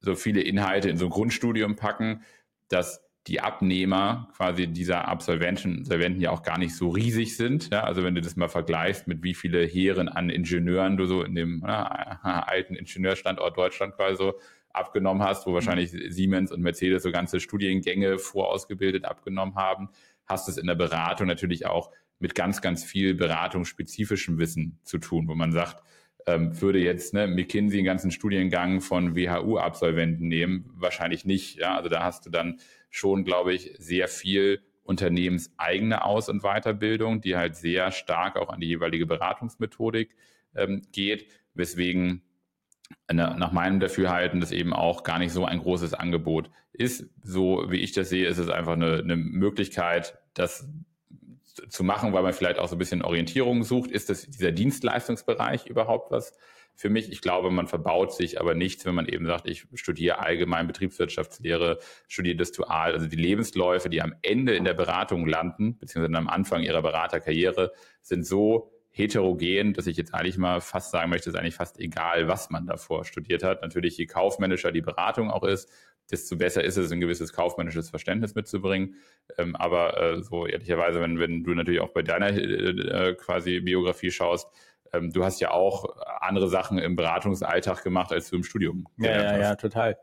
so 0.00 0.14
viele 0.14 0.42
Inhalte 0.42 0.88
in 0.88 0.96
so 0.96 1.06
ein 1.06 1.10
Grundstudium 1.10 1.76
packen, 1.76 2.22
dass 2.68 3.03
die 3.26 3.40
Abnehmer 3.40 4.28
quasi 4.36 4.66
dieser 4.66 5.08
Absolventen, 5.08 5.80
Absolventen 5.80 6.20
ja 6.20 6.30
auch 6.30 6.42
gar 6.42 6.58
nicht 6.58 6.76
so 6.76 6.90
riesig 6.90 7.36
sind. 7.36 7.70
Ja? 7.70 7.84
Also 7.84 8.02
wenn 8.02 8.14
du 8.14 8.20
das 8.20 8.36
mal 8.36 8.48
vergleichst 8.48 9.06
mit 9.06 9.22
wie 9.22 9.34
viele 9.34 9.64
Heeren 9.64 10.08
an 10.08 10.28
Ingenieuren 10.28 10.96
du 10.96 11.06
so 11.06 11.22
in 11.22 11.34
dem 11.34 11.60
na, 11.60 11.84
alten 12.46 12.74
Ingenieurstandort 12.74 13.56
Deutschland 13.56 13.96
quasi 13.96 14.16
so 14.16 14.34
abgenommen 14.74 15.22
hast, 15.22 15.46
wo 15.46 15.50
mhm. 15.50 15.54
wahrscheinlich 15.54 15.90
Siemens 15.90 16.52
und 16.52 16.60
Mercedes 16.60 17.02
so 17.02 17.12
ganze 17.12 17.40
Studiengänge 17.40 18.18
vorausgebildet 18.18 19.04
abgenommen 19.06 19.54
haben, 19.54 19.88
hast 20.26 20.48
es 20.48 20.58
in 20.58 20.66
der 20.66 20.74
Beratung 20.74 21.26
natürlich 21.26 21.66
auch 21.66 21.90
mit 22.18 22.34
ganz, 22.34 22.60
ganz 22.60 22.84
viel 22.84 23.14
beratungsspezifischem 23.14 24.38
Wissen 24.38 24.78
zu 24.82 24.98
tun, 24.98 25.28
wo 25.28 25.34
man 25.34 25.52
sagt, 25.52 25.82
ähm, 26.26 26.60
würde 26.60 26.78
jetzt 26.78 27.14
ne, 27.14 27.26
McKinsey 27.26 27.78
einen 27.78 27.86
ganzen 27.86 28.10
Studiengang 28.10 28.80
von 28.80 29.14
WHU-Absolventen 29.14 30.28
nehmen? 30.28 30.70
Wahrscheinlich 30.74 31.24
nicht. 31.24 31.58
Ja? 31.58 31.76
Also 31.76 31.88
da 31.88 32.02
hast 32.02 32.26
du 32.26 32.30
dann 32.30 32.58
schon, 32.90 33.24
glaube 33.24 33.54
ich, 33.54 33.74
sehr 33.78 34.08
viel 34.08 34.62
unternehmenseigene 34.84 36.04
Aus- 36.04 36.28
und 36.28 36.42
Weiterbildung, 36.42 37.20
die 37.20 37.36
halt 37.36 37.56
sehr 37.56 37.90
stark 37.90 38.36
auch 38.36 38.50
an 38.50 38.60
die 38.60 38.68
jeweilige 38.68 39.06
Beratungsmethodik 39.06 40.14
ähm, 40.54 40.82
geht, 40.92 41.26
weswegen 41.54 42.22
nach 43.10 43.52
meinem 43.52 43.80
Dafürhalten 43.80 44.40
das 44.40 44.52
eben 44.52 44.72
auch 44.72 45.04
gar 45.04 45.18
nicht 45.18 45.32
so 45.32 45.44
ein 45.44 45.58
großes 45.58 45.94
Angebot 45.94 46.50
ist. 46.72 47.08
So 47.22 47.64
wie 47.68 47.80
ich 47.80 47.92
das 47.92 48.10
sehe, 48.10 48.26
ist 48.26 48.38
es 48.38 48.50
einfach 48.50 48.74
eine, 48.74 48.98
eine 48.98 49.16
Möglichkeit, 49.16 50.18
das 50.34 50.68
zu 51.68 51.84
machen, 51.84 52.12
weil 52.12 52.22
man 52.22 52.32
vielleicht 52.32 52.58
auch 52.58 52.68
so 52.68 52.76
ein 52.76 52.78
bisschen 52.78 53.02
Orientierung 53.02 53.64
sucht. 53.64 53.90
Ist 53.90 54.10
das 54.10 54.22
dieser 54.22 54.52
Dienstleistungsbereich 54.52 55.66
überhaupt 55.66 56.10
was 56.10 56.32
für 56.74 56.88
mich? 56.88 57.12
Ich 57.12 57.20
glaube, 57.20 57.50
man 57.50 57.66
verbaut 57.66 58.12
sich 58.12 58.40
aber 58.40 58.54
nichts, 58.54 58.84
wenn 58.84 58.94
man 58.94 59.06
eben 59.06 59.26
sagt, 59.26 59.46
ich 59.48 59.66
studiere 59.74 60.18
allgemein 60.18 60.66
Betriebswirtschaftslehre, 60.66 61.78
studiere 62.08 62.36
das 62.36 62.52
Dual. 62.52 62.92
Also 62.92 63.06
die 63.06 63.16
Lebensläufe, 63.16 63.88
die 63.88 64.02
am 64.02 64.14
Ende 64.22 64.54
in 64.54 64.64
der 64.64 64.74
Beratung 64.74 65.26
landen, 65.26 65.78
beziehungsweise 65.78 66.18
am 66.18 66.28
Anfang 66.28 66.62
ihrer 66.62 66.82
Beraterkarriere, 66.82 67.72
sind 68.02 68.26
so 68.26 68.70
heterogen, 68.90 69.74
dass 69.74 69.88
ich 69.88 69.96
jetzt 69.96 70.14
eigentlich 70.14 70.38
mal 70.38 70.60
fast 70.60 70.92
sagen 70.92 71.10
möchte, 71.10 71.28
ist 71.28 71.34
eigentlich 71.36 71.56
fast 71.56 71.80
egal, 71.80 72.28
was 72.28 72.50
man 72.50 72.66
davor 72.66 73.04
studiert 73.04 73.42
hat. 73.42 73.60
Natürlich, 73.62 73.96
je 73.96 74.06
kaufmännischer 74.06 74.70
die 74.70 74.82
Beratung 74.82 75.32
auch 75.32 75.42
ist, 75.42 75.68
desto 76.10 76.36
besser 76.36 76.62
ist 76.62 76.76
es, 76.76 76.92
ein 76.92 77.00
gewisses 77.00 77.32
kaufmännisches 77.32 77.90
Verständnis 77.90 78.34
mitzubringen. 78.34 78.96
Ähm, 79.38 79.56
aber 79.56 80.00
äh, 80.00 80.22
so 80.22 80.46
ehrlicherweise, 80.46 81.00
wenn, 81.00 81.18
wenn 81.18 81.44
du 81.44 81.54
natürlich 81.54 81.80
auch 81.80 81.92
bei 81.92 82.02
deiner 82.02 82.28
äh, 82.28 82.40
äh 82.40 83.14
quasi 83.14 83.60
Biografie 83.60 84.10
schaust, 84.10 84.48
ähm, 84.92 85.12
du 85.12 85.24
hast 85.24 85.40
ja 85.40 85.50
auch 85.50 85.96
andere 86.20 86.48
Sachen 86.48 86.78
im 86.78 86.96
Beratungsalltag 86.96 87.82
gemacht, 87.82 88.12
als 88.12 88.30
du 88.30 88.36
im 88.36 88.44
Studium. 88.44 88.86
Ja, 88.98 89.10
ja, 89.10 89.30
hast. 89.30 89.40
ja, 89.40 89.54
total. 89.56 89.98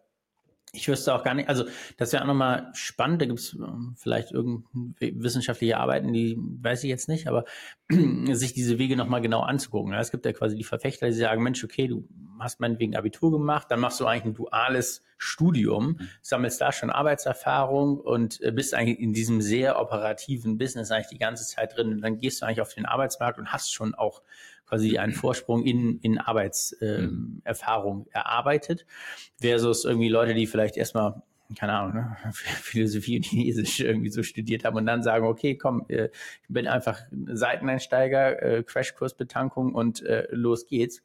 Ich 0.73 0.87
wüsste 0.87 1.13
auch 1.13 1.23
gar 1.23 1.33
nicht, 1.33 1.49
also 1.49 1.65
das 1.97 2.13
wäre 2.13 2.23
auch 2.23 2.27
nochmal 2.27 2.69
spannend, 2.73 3.21
da 3.21 3.25
gibt 3.25 3.39
es 3.39 3.53
ähm, 3.53 3.93
vielleicht 3.97 4.31
irgendwelche 4.31 5.21
wissenschaftliche 5.21 5.77
Arbeiten, 5.77 6.13
die 6.13 6.37
weiß 6.39 6.85
ich 6.85 6.89
jetzt 6.89 7.09
nicht, 7.09 7.27
aber 7.27 7.43
sich 8.31 8.53
diese 8.53 8.79
Wege 8.79 8.95
nochmal 8.95 9.19
genau 9.19 9.41
anzugucken. 9.41 9.91
Es 9.93 10.11
gibt 10.11 10.25
ja 10.25 10.31
quasi 10.31 10.55
die 10.55 10.63
Verfechter, 10.63 11.07
die 11.07 11.13
sagen, 11.13 11.43
Mensch, 11.43 11.61
okay, 11.61 11.87
du 11.87 12.07
hast 12.39 12.61
meinetwegen 12.61 12.95
Abitur 12.95 13.31
gemacht, 13.31 13.69
dann 13.69 13.81
machst 13.81 13.99
du 13.99 14.05
eigentlich 14.05 14.25
ein 14.25 14.33
duales 14.33 15.03
Studium, 15.21 15.87
mhm. 15.87 16.09
sammelst 16.21 16.59
da 16.59 16.71
schon 16.71 16.89
Arbeitserfahrung 16.89 17.99
und 17.99 18.41
äh, 18.41 18.51
bist 18.51 18.73
eigentlich 18.73 18.99
in 18.99 19.13
diesem 19.13 19.41
sehr 19.41 19.79
operativen 19.79 20.57
Business 20.57 20.89
eigentlich 20.89 21.09
die 21.09 21.19
ganze 21.19 21.45
Zeit 21.45 21.77
drin 21.77 21.93
und 21.93 22.01
dann 22.01 22.17
gehst 22.17 22.41
du 22.41 22.45
eigentlich 22.45 22.61
auf 22.61 22.73
den 22.73 22.85
Arbeitsmarkt 22.85 23.37
und 23.37 23.53
hast 23.53 23.71
schon 23.71 23.93
auch 23.93 24.23
quasi 24.67 24.97
einen 24.97 25.11
Vorsprung 25.11 25.63
in, 25.63 25.99
in 25.99 26.17
Arbeitserfahrung 26.17 27.97
ähm, 27.97 28.03
mhm. 28.05 28.11
erarbeitet, 28.11 28.87
versus 29.39 29.85
irgendwie 29.85 30.09
Leute, 30.09 30.33
die 30.33 30.47
vielleicht 30.47 30.75
erstmal 30.75 31.21
keine 31.55 31.73
Ahnung, 31.73 31.93
ne, 31.93 32.17
Philosophie 32.31 33.17
und 33.17 33.25
Chinesisch 33.25 33.81
irgendwie 33.81 34.09
so 34.09 34.23
studiert 34.23 34.63
haben 34.63 34.77
und 34.77 34.85
dann 34.85 35.03
sagen, 35.03 35.27
okay, 35.27 35.55
komm, 35.55 35.85
äh, 35.89 36.05
ich 36.05 36.47
bin 36.47 36.67
einfach 36.67 36.99
Seiteneinsteiger, 37.11 38.41
äh, 38.41 38.63
Crashkursbetankung 38.63 39.75
und 39.75 40.01
äh, 40.03 40.27
los 40.31 40.65
geht's. 40.65 41.03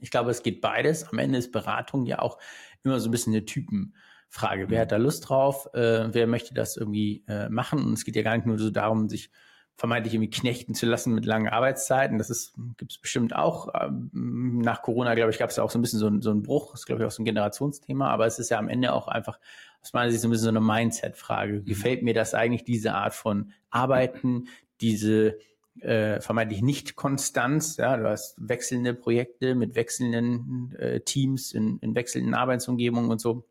Ich 0.00 0.10
glaube, 0.10 0.30
es 0.30 0.42
geht 0.42 0.60
beides. 0.60 1.08
Am 1.08 1.18
Ende 1.18 1.38
ist 1.38 1.52
Beratung 1.52 2.06
ja 2.06 2.20
auch 2.20 2.38
immer 2.86 3.00
so 3.00 3.08
ein 3.08 3.12
bisschen 3.12 3.32
eine 3.32 3.44
Typenfrage. 3.44 4.70
Wer 4.70 4.82
hat 4.82 4.92
da 4.92 4.96
Lust 4.96 5.28
drauf? 5.28 5.68
Äh, 5.74 6.12
wer 6.12 6.26
möchte 6.26 6.54
das 6.54 6.76
irgendwie 6.76 7.24
äh, 7.28 7.48
machen? 7.48 7.84
Und 7.84 7.92
es 7.92 8.04
geht 8.04 8.16
ja 8.16 8.22
gar 8.22 8.36
nicht 8.36 8.46
nur 8.46 8.58
so 8.58 8.70
darum, 8.70 9.08
sich 9.08 9.30
vermeintlich 9.76 10.14
irgendwie 10.14 10.30
knechten 10.30 10.74
zu 10.74 10.86
lassen 10.86 11.14
mit 11.14 11.26
langen 11.26 11.48
Arbeitszeiten. 11.48 12.16
Das 12.16 12.30
ist 12.30 12.54
gibt 12.78 12.92
es 12.92 12.98
bestimmt 12.98 13.36
auch. 13.36 13.68
Ähm, 13.78 14.58
nach 14.62 14.82
Corona, 14.82 15.14
glaube 15.14 15.30
ich, 15.30 15.38
gab 15.38 15.50
es 15.50 15.58
auch 15.58 15.70
so 15.70 15.78
ein 15.78 15.82
bisschen 15.82 15.98
so, 15.98 16.10
so 16.20 16.30
einen 16.30 16.42
Bruch. 16.42 16.72
Das 16.72 16.80
ist, 16.80 16.86
glaube 16.86 17.02
ich, 17.02 17.06
auch 17.06 17.10
so 17.10 17.22
ein 17.22 17.26
Generationsthema. 17.26 18.08
Aber 18.08 18.26
es 18.26 18.38
ist 18.38 18.50
ja 18.50 18.58
am 18.58 18.68
Ende 18.68 18.92
auch 18.92 19.06
einfach 19.06 19.38
aus 19.82 19.92
meiner 19.92 20.10
Sicht 20.10 20.22
so 20.22 20.28
ein 20.28 20.30
bisschen 20.30 20.44
so 20.44 20.50
eine 20.50 20.60
Mindset-Frage. 20.60 21.60
Mhm. 21.60 21.64
Gefällt 21.66 22.02
mir 22.02 22.14
das 22.14 22.34
eigentlich, 22.34 22.64
diese 22.64 22.94
Art 22.94 23.14
von 23.14 23.52
Arbeiten, 23.70 24.48
diese 24.80 25.38
äh, 25.80 26.20
vermeintlich 26.20 26.62
nicht 26.62 26.96
Konstanz. 26.96 27.76
Ja, 27.76 27.96
du 27.96 28.08
hast 28.08 28.36
wechselnde 28.38 28.94
Projekte 28.94 29.54
mit 29.54 29.74
wechselnden 29.74 30.74
äh, 30.76 31.00
Teams 31.00 31.52
in, 31.52 31.78
in 31.78 31.94
wechselnden 31.94 32.34
Arbeitsumgebungen 32.34 33.10
und 33.10 33.20
so. 33.20 33.46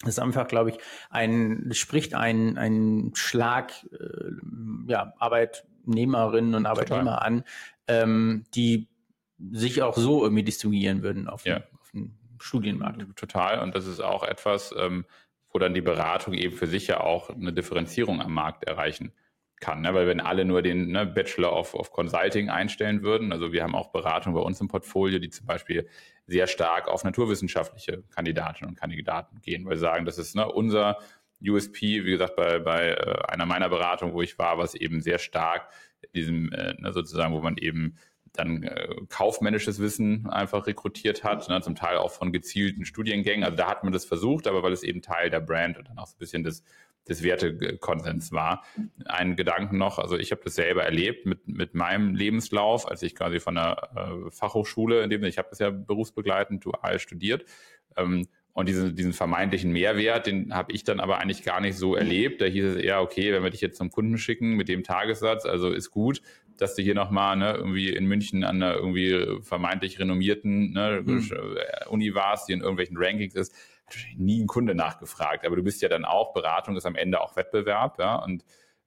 Das 0.00 0.10
ist 0.10 0.18
einfach, 0.18 0.46
glaube 0.46 0.70
ich, 0.70 0.78
ein, 1.08 1.70
spricht 1.72 2.14
ein, 2.14 2.58
ein 2.58 3.12
Schlag, 3.14 3.72
äh, 3.92 4.30
ja, 4.88 5.14
Arbeitnehmerinnen 5.18 6.54
und 6.54 6.66
Arbeitnehmer 6.66 7.14
Total. 7.14 7.26
an, 7.26 7.44
ähm, 7.88 8.44
die 8.54 8.88
sich 9.52 9.82
auch 9.82 9.96
so 9.96 10.22
irgendwie 10.22 10.42
distinguieren 10.42 11.02
würden 11.02 11.28
auf, 11.28 11.46
ja. 11.46 11.62
auf 11.80 11.90
dem 11.92 12.14
Studienmarkt. 12.38 13.16
Total. 13.16 13.60
Und 13.60 13.74
das 13.74 13.86
ist 13.86 14.00
auch 14.00 14.22
etwas, 14.22 14.74
ähm, 14.78 15.06
wo 15.50 15.58
dann 15.58 15.72
die 15.72 15.80
Beratung 15.80 16.34
eben 16.34 16.54
für 16.54 16.66
sich 16.66 16.86
ja 16.86 17.00
auch 17.00 17.30
eine 17.30 17.52
Differenzierung 17.52 18.20
am 18.20 18.34
Markt 18.34 18.64
erreichen 18.64 19.12
kann. 19.60 19.80
Ne? 19.80 19.94
Weil 19.94 20.06
wenn 20.06 20.20
alle 20.20 20.44
nur 20.44 20.62
den 20.62 20.88
ne, 20.88 21.06
Bachelor 21.06 21.52
of, 21.52 21.74
of 21.74 21.90
Consulting 21.90 22.50
einstellen 22.50 23.02
würden, 23.02 23.32
also 23.32 23.52
wir 23.52 23.62
haben 23.62 23.74
auch 23.74 23.90
Beratung 23.90 24.34
bei 24.34 24.40
uns 24.40 24.60
im 24.60 24.68
Portfolio, 24.68 25.18
die 25.18 25.30
zum 25.30 25.46
Beispiel 25.46 25.88
sehr 26.26 26.46
stark 26.46 26.88
auf 26.88 27.04
naturwissenschaftliche 27.04 28.02
Kandidatinnen 28.14 28.70
und 28.70 28.78
Kandidaten 28.78 29.40
gehen, 29.40 29.64
weil 29.64 29.76
sie 29.76 29.82
sagen, 29.82 30.04
das 30.04 30.18
ist 30.18 30.34
ne, 30.34 30.50
unser 30.50 30.98
USP, 31.42 32.04
wie 32.04 32.10
gesagt, 32.10 32.36
bei, 32.36 32.58
bei 32.58 32.90
äh, 32.90 33.18
einer 33.28 33.46
meiner 33.46 33.68
Beratungen, 33.68 34.14
wo 34.14 34.22
ich 34.22 34.38
war, 34.38 34.58
was 34.58 34.74
eben 34.74 35.00
sehr 35.00 35.18
stark 35.18 35.68
diesem, 36.14 36.52
äh, 36.52 36.74
ne, 36.78 36.92
sozusagen, 36.92 37.34
wo 37.34 37.40
man 37.40 37.56
eben 37.56 37.96
dann 38.32 38.62
äh, 38.62 38.88
kaufmännisches 39.08 39.80
Wissen 39.80 40.28
einfach 40.28 40.66
rekrutiert 40.66 41.24
hat, 41.24 41.48
ne, 41.48 41.60
zum 41.62 41.74
Teil 41.74 41.96
auch 41.96 42.10
von 42.10 42.32
gezielten 42.32 42.84
Studiengängen. 42.84 43.44
Also 43.44 43.56
da 43.56 43.68
hat 43.68 43.84
man 43.84 43.92
das 43.92 44.04
versucht, 44.04 44.46
aber 44.46 44.62
weil 44.62 44.72
es 44.72 44.82
eben 44.82 45.02
Teil 45.02 45.30
der 45.30 45.40
Brand 45.40 45.78
und 45.78 45.88
dann 45.88 45.98
auch 45.98 46.06
so 46.06 46.16
ein 46.16 46.18
bisschen 46.18 46.44
des 46.44 46.62
des 47.08 47.22
Wertekonsens 47.22 48.32
war. 48.32 48.64
Ein 49.04 49.36
Gedanken 49.36 49.78
noch, 49.78 49.98
also 49.98 50.16
ich 50.16 50.32
habe 50.32 50.42
das 50.44 50.54
selber 50.54 50.84
erlebt 50.84 51.26
mit, 51.26 51.46
mit 51.46 51.74
meinem 51.74 52.14
Lebenslauf, 52.14 52.88
als 52.88 53.02
ich 53.02 53.14
quasi 53.14 53.40
von 53.40 53.54
der 53.54 53.90
äh, 53.96 54.30
Fachhochschule, 54.30 55.02
in 55.02 55.10
dem 55.10 55.22
ich 55.24 55.38
habe 55.38 55.48
das 55.50 55.58
ja 55.58 55.70
berufsbegleitend 55.70 56.64
dual 56.64 56.98
studiert, 56.98 57.44
ähm, 57.96 58.26
und 58.56 58.70
diesen, 58.70 58.96
diesen 58.96 59.12
vermeintlichen 59.12 59.70
Mehrwert, 59.70 60.26
den 60.26 60.54
habe 60.54 60.72
ich 60.72 60.82
dann 60.82 60.98
aber 60.98 61.18
eigentlich 61.18 61.42
gar 61.42 61.60
nicht 61.60 61.76
so 61.76 61.94
erlebt. 61.94 62.40
Da 62.40 62.46
hieß 62.46 62.64
es 62.64 62.76
eher, 62.76 63.02
okay, 63.02 63.30
wenn 63.34 63.42
wir 63.42 63.50
dich 63.50 63.60
jetzt 63.60 63.76
zum 63.76 63.90
Kunden 63.90 64.16
schicken 64.16 64.54
mit 64.54 64.70
dem 64.70 64.82
Tagessatz, 64.82 65.44
also 65.44 65.70
ist 65.70 65.90
gut, 65.90 66.22
dass 66.56 66.74
du 66.74 66.80
hier 66.80 66.94
nochmal 66.94 67.36
ne, 67.36 67.52
irgendwie 67.52 67.90
in 67.90 68.06
München 68.06 68.44
an 68.44 68.62
einer 68.62 68.74
irgendwie 68.74 69.42
vermeintlich 69.42 69.98
renommierten 69.98 70.72
ne, 70.72 71.02
mhm. 71.04 71.30
Uni 71.90 72.14
warst, 72.14 72.48
die 72.48 72.54
in 72.54 72.60
irgendwelchen 72.62 72.96
Rankings 72.96 73.34
ist 73.34 73.54
nie 74.16 74.42
ein 74.42 74.46
Kunde 74.46 74.74
nachgefragt. 74.74 75.46
Aber 75.46 75.56
du 75.56 75.62
bist 75.62 75.82
ja 75.82 75.88
dann 75.88 76.04
auch, 76.04 76.32
Beratung 76.32 76.76
ist 76.76 76.86
am 76.86 76.96
Ende 76.96 77.20
auch 77.20 77.36
Wettbewerb, 77.36 77.98
ja, 77.98 78.16
und 78.16 78.44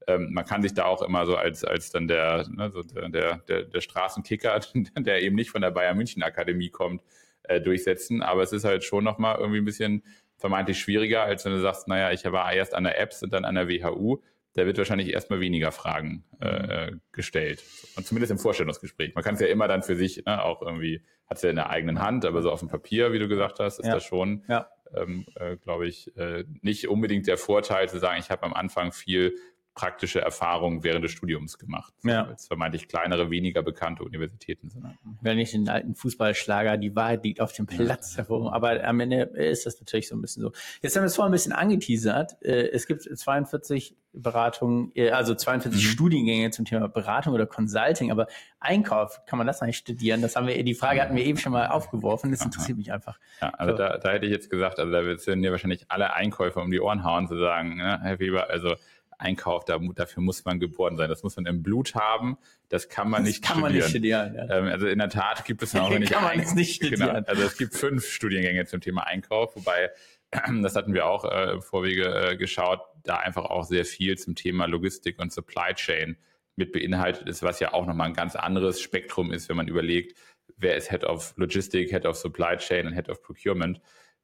ähm, 0.07 0.29
man 0.31 0.45
kann 0.45 0.61
sich 0.61 0.73
da 0.73 0.85
auch 0.85 1.01
immer 1.01 1.25
so 1.25 1.35
als, 1.35 1.63
als 1.63 1.91
dann 1.91 2.07
der, 2.07 2.47
ne, 2.49 2.71
so 2.71 2.81
der, 2.81 3.37
der, 3.37 3.63
der 3.63 3.81
Straßenkicker, 3.81 4.59
der 4.97 5.21
eben 5.21 5.35
nicht 5.35 5.51
von 5.51 5.61
der 5.61 5.71
Bayern 5.71 5.97
München 5.97 6.23
Akademie 6.23 6.69
kommt, 6.69 7.03
äh, 7.43 7.61
durchsetzen. 7.61 8.21
Aber 8.21 8.41
es 8.41 8.51
ist 8.51 8.65
halt 8.65 8.83
schon 8.83 9.03
nochmal 9.03 9.37
irgendwie 9.37 9.59
ein 9.59 9.65
bisschen 9.65 10.03
vermeintlich 10.37 10.79
schwieriger, 10.79 11.23
als 11.23 11.45
wenn 11.45 11.51
du 11.51 11.59
sagst, 11.59 11.87
naja, 11.87 12.11
ich 12.11 12.23
war 12.25 12.51
erst 12.53 12.73
an 12.73 12.85
der 12.85 12.99
Apps 12.99 13.21
und 13.23 13.33
dann 13.33 13.45
an 13.45 13.55
der 13.55 13.67
WHU. 13.67 14.21
Da 14.55 14.65
wird 14.65 14.77
wahrscheinlich 14.77 15.13
erstmal 15.13 15.41
weniger 15.41 15.71
Fragen 15.71 16.23
äh, 16.39 16.93
gestellt. 17.11 17.63
Und 17.95 18.07
zumindest 18.07 18.31
im 18.31 18.39
Vorstellungsgespräch. 18.39 19.13
Man 19.13 19.23
kann 19.23 19.35
es 19.35 19.41
ja 19.41 19.47
immer 19.47 19.67
dann 19.67 19.83
für 19.83 19.95
sich 19.95 20.25
ne, 20.25 20.43
auch 20.43 20.61
irgendwie, 20.61 21.03
hat 21.27 21.37
es 21.37 21.43
ja 21.43 21.51
in 21.51 21.55
der 21.55 21.69
eigenen 21.69 22.01
Hand, 22.01 22.25
aber 22.25 22.41
so 22.41 22.51
auf 22.51 22.59
dem 22.59 22.67
Papier, 22.67 23.13
wie 23.13 23.19
du 23.19 23.27
gesagt 23.27 23.59
hast, 23.59 23.79
ist 23.79 23.85
ja. 23.85 23.93
das 23.93 24.03
schon 24.03 24.43
ja 24.47 24.67
ähm, 24.93 25.25
äh, 25.35 25.57
glaube 25.57 25.87
ich, 25.87 26.15
äh, 26.17 26.45
nicht 26.61 26.87
unbedingt 26.87 27.27
der 27.27 27.37
Vorteil 27.37 27.89
zu 27.89 27.99
sagen, 27.99 28.19
ich 28.19 28.29
habe 28.29 28.43
am 28.43 28.53
Anfang 28.53 28.91
viel 28.91 29.35
praktische 29.79 30.19
Erfahrungen 30.19 30.83
während 30.83 31.05
des 31.05 31.11
Studiums 31.11 31.57
gemacht. 31.57 31.93
Ja. 32.03 32.27
Weil 32.27 32.33
es 32.33 32.47
vermeintlich 32.47 32.89
kleinere, 32.89 33.29
weniger 33.29 33.63
bekannte 33.63 34.03
Universitäten 34.03 34.69
sind. 34.69 34.85
Wenn 35.21 35.37
nicht 35.37 35.53
den 35.53 35.69
alten 35.69 35.95
Fußballschlager, 35.95 36.75
die 36.75 36.97
Wahrheit 36.97 37.23
liegt 37.23 37.39
auf 37.39 37.53
dem 37.53 37.65
Platz 37.65 38.17
hervor. 38.17 38.53
Aber 38.53 38.83
am 38.83 38.99
Ende 38.99 39.21
ist 39.21 39.65
das 39.65 39.79
natürlich 39.79 40.09
so 40.09 40.17
ein 40.17 40.21
bisschen 40.21 40.43
so. 40.43 40.51
Jetzt 40.81 40.97
haben 40.97 41.03
wir 41.03 41.07
es 41.07 41.15
vorhin 41.15 41.29
ein 41.29 41.31
bisschen 41.31 41.53
angeteasert. 41.53 42.41
Äh, 42.41 42.71
es 42.71 42.87
gibt 42.87 43.03
42 43.03 43.95
Beratungen, 44.11 44.91
äh, 44.95 45.11
also 45.11 45.33
42 45.33 45.81
mhm. 45.81 45.87
Studiengänge 45.87 46.51
zum 46.51 46.65
Thema 46.65 46.89
Beratung 46.89 47.33
oder 47.33 47.45
Consulting, 47.45 48.11
aber 48.11 48.27
Einkauf, 48.59 49.21
kann 49.27 49.37
man 49.37 49.47
das 49.47 49.61
eigentlich 49.61 49.77
studieren? 49.77 50.21
Das 50.21 50.35
haben 50.35 50.47
wir, 50.47 50.61
die 50.61 50.73
Frage 50.73 51.01
hatten 51.01 51.15
wir 51.15 51.23
eben 51.23 51.37
schon 51.37 51.53
mal 51.53 51.67
aufgeworfen. 51.67 52.31
Das 52.31 52.43
interessiert 52.43 52.75
Aha. 52.75 52.77
mich 52.77 52.91
einfach. 52.91 53.19
Ja, 53.41 53.49
also 53.51 53.71
so. 53.73 53.77
da, 53.77 53.97
da 53.97 54.11
hätte 54.11 54.25
ich 54.25 54.31
jetzt 54.31 54.49
gesagt, 54.49 54.79
also 54.79 54.91
da 54.91 55.03
würden 55.03 55.41
dir 55.41 55.51
wahrscheinlich 55.51 55.85
alle 55.87 56.13
Einkäufer 56.13 56.61
um 56.61 56.71
die 56.71 56.81
Ohren 56.81 57.03
hauen, 57.05 57.27
zu 57.27 57.37
sagen, 57.37 57.77
ne, 57.77 57.99
Herr 58.01 58.19
Weber, 58.19 58.49
also 58.49 58.75
Einkauf, 59.19 59.65
da, 59.65 59.77
dafür 59.95 60.23
muss 60.23 60.45
man 60.45 60.59
geboren 60.59 60.95
sein. 60.95 61.09
Das 61.09 61.23
muss 61.23 61.35
man 61.35 61.45
im 61.45 61.61
Blut 61.61 61.93
haben. 61.93 62.37
Das 62.69 62.87
kann 62.87 63.09
man 63.09 63.23
das 63.23 63.33
nicht 63.33 63.43
kann 63.43 63.57
studieren. 63.57 63.61
Man 63.61 63.73
nicht 63.73 63.89
studieren 63.89 64.35
ja. 64.35 64.57
ähm, 64.57 64.65
also 64.65 64.87
in 64.87 64.97
der 64.97 65.09
Tat 65.09 65.45
gibt 65.45 65.61
es 65.61 65.75
auch, 65.75 65.91
wenn 65.91 66.01
ich 66.01 66.09
kann 66.09 66.23
man 66.23 66.39
jetzt 66.39 66.55
nicht 66.55 66.79
genau, 66.79 66.95
studieren. 66.95 67.15
Genau, 67.15 67.27
also 67.27 67.43
es 67.43 67.57
gibt 67.57 67.75
fünf 67.75 68.05
Studiengänge 68.07 68.65
zum 68.65 68.81
Thema 68.81 69.05
Einkauf, 69.05 69.55
wobei 69.55 69.91
das 70.61 70.75
hatten 70.75 70.93
wir 70.93 71.05
auch 71.05 71.25
äh, 71.25 71.51
im 71.53 71.61
Vorwege 71.61 72.05
äh, 72.05 72.37
geschaut, 72.37 72.81
da 73.03 73.17
einfach 73.17 73.45
auch 73.45 73.63
sehr 73.63 73.85
viel 73.85 74.17
zum 74.17 74.35
Thema 74.35 74.65
Logistik 74.65 75.19
und 75.19 75.33
Supply 75.33 75.73
Chain 75.73 76.17
mit 76.55 76.71
beinhaltet 76.71 77.27
ist, 77.27 77.43
was 77.43 77.59
ja 77.59 77.73
auch 77.73 77.85
nochmal 77.85 78.07
ein 78.07 78.13
ganz 78.13 78.35
anderes 78.35 78.81
Spektrum 78.81 79.31
ist, 79.31 79.49
wenn 79.49 79.57
man 79.57 79.67
überlegt, 79.67 80.17
wer 80.57 80.75
ist 80.75 80.89
Head 80.89 81.03
of 81.03 81.33
Logistik, 81.37 81.89
Head 81.89 82.05
of 82.05 82.15
Supply 82.15 82.57
Chain 82.57 82.87
und 82.87 82.93
Head 82.93 83.09
of 83.09 83.21
Procurement 83.21 83.81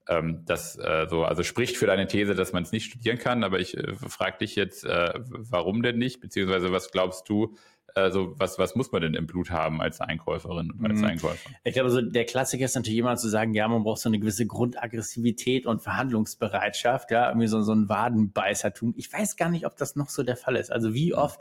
ähm, 0.07 0.43
das 0.45 0.77
äh, 0.77 1.07
so, 1.09 1.23
also 1.23 1.43
spricht 1.43 1.77
für 1.77 1.87
deine 1.87 2.07
These, 2.07 2.35
dass 2.35 2.53
man 2.53 2.63
es 2.63 2.71
nicht 2.71 2.85
studieren 2.85 3.17
kann, 3.17 3.43
aber 3.43 3.59
ich 3.59 3.77
äh, 3.77 3.93
frage 3.95 4.39
dich 4.39 4.55
jetzt, 4.55 4.85
äh, 4.85 5.13
warum 5.15 5.81
denn 5.81 5.97
nicht, 5.97 6.21
beziehungsweise 6.21 6.71
was 6.71 6.91
glaubst 6.91 7.27
du, 7.29 7.55
also 7.95 8.35
was, 8.37 8.59
was 8.59 8.75
muss 8.75 8.91
man 8.91 9.01
denn 9.01 9.13
im 9.13 9.25
Blut 9.25 9.51
haben 9.51 9.81
als 9.81 10.01
Einkäuferin 10.01 10.71
und 10.71 10.85
als 10.85 10.99
mhm. 10.99 11.05
Einkäufer? 11.05 11.49
Ich 11.63 11.73
glaube, 11.73 11.89
so 11.89 12.01
der 12.01 12.25
Klassiker 12.25 12.65
ist 12.65 12.75
natürlich 12.75 12.97
jemand 12.97 13.19
zu 13.19 13.29
sagen, 13.29 13.53
ja, 13.53 13.67
man 13.67 13.83
braucht 13.83 14.01
so 14.01 14.09
eine 14.09 14.19
gewisse 14.19 14.45
Grundaggressivität 14.45 15.65
und 15.65 15.81
Verhandlungsbereitschaft, 15.81 17.11
ja, 17.11 17.29
irgendwie 17.29 17.47
so, 17.47 17.61
so 17.61 17.73
ein 17.73 17.87
Wadenbeißertum. 17.87 18.93
Ich 18.97 19.11
weiß 19.11 19.37
gar 19.37 19.49
nicht, 19.49 19.65
ob 19.65 19.77
das 19.77 19.95
noch 19.95 20.09
so 20.09 20.23
der 20.23 20.35
Fall 20.35 20.57
ist. 20.57 20.71
Also 20.71 20.93
wie 20.93 21.13
oft 21.13 21.39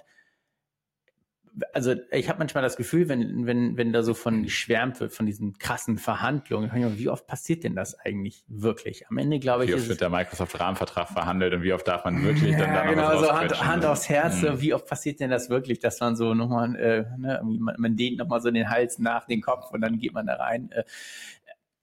also 1.73 1.94
ich 2.11 2.28
habe 2.28 2.38
manchmal 2.38 2.62
das 2.62 2.76
Gefühl, 2.76 3.08
wenn, 3.08 3.46
wenn, 3.46 3.76
wenn 3.76 3.92
da 3.92 4.02
so 4.02 4.14
von 4.14 4.42
geschwärmt 4.42 5.00
wird, 5.00 5.12
von 5.12 5.26
diesen 5.26 5.58
krassen 5.58 5.99
Verhandlungen, 5.99 6.99
wie 6.99 7.08
oft 7.08 7.26
passiert 7.26 7.64
denn 7.64 7.76
das 7.76 7.99
eigentlich 7.99 8.44
wirklich? 8.49 9.08
Am 9.08 9.18
Ende 9.18 9.38
glaube 9.38 9.64
ich. 9.64 9.70
Wie 9.70 9.75
oft 9.75 9.88
wird 9.88 10.00
der 10.00 10.11
Microsoft-Rahmenvertrag 10.11 11.08
verhandelt 11.08 11.54
und 11.54 11.62
wie 11.62 11.73
oft 11.73 11.87
darf 11.87 12.04
man 12.04 12.23
wirklich 12.25 12.52
ja, 12.52 12.58
dann 12.58 12.75
da 12.75 12.87
Genau, 12.87 13.18
so 13.20 13.32
Hand, 13.32 13.64
Hand 13.64 13.84
aufs 13.84 14.08
Herz, 14.08 14.42
mhm. 14.42 14.61
wie 14.61 14.75
oft 14.75 14.87
passiert 14.87 15.20
denn 15.20 15.30
das 15.30 15.50
wirklich, 15.50 15.78
dass 15.78 16.00
man 16.00 16.16
so 16.16 16.34
nochmal, 16.34 16.75
äh, 16.76 17.04
ne, 17.18 17.40
man, 17.44 17.76
man 17.78 17.96
dehnt 17.96 18.18
nochmal 18.18 18.40
so 18.40 18.50
den 18.50 18.68
Hals 18.70 18.99
nach 18.99 19.26
den 19.26 19.40
Kopf 19.40 19.70
und 19.73 19.80
dann 19.80 19.99
geht 19.99 20.12
man 20.12 20.26
da 20.26 20.34
rein. 20.34 20.70
Äh, 20.73 20.84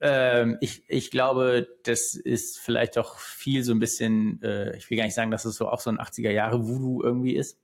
ähm, 0.03 0.57
ich, 0.61 0.83
ich 0.87 1.11
glaube, 1.11 1.67
das 1.83 2.15
ist 2.15 2.59
vielleicht 2.59 2.97
auch 2.97 3.19
viel 3.19 3.63
so 3.63 3.71
ein 3.71 3.79
bisschen, 3.79 4.41
äh, 4.41 4.75
ich 4.75 4.89
will 4.89 4.97
gar 4.97 5.05
nicht 5.05 5.13
sagen, 5.13 5.29
dass 5.29 5.45
es 5.45 5.55
so 5.55 5.69
auch 5.69 5.79
so 5.79 5.91
ein 5.91 5.99
80er 5.99 6.31
Jahre 6.31 6.67
Voodoo 6.67 7.03
irgendwie 7.03 7.35
ist. 7.35 7.59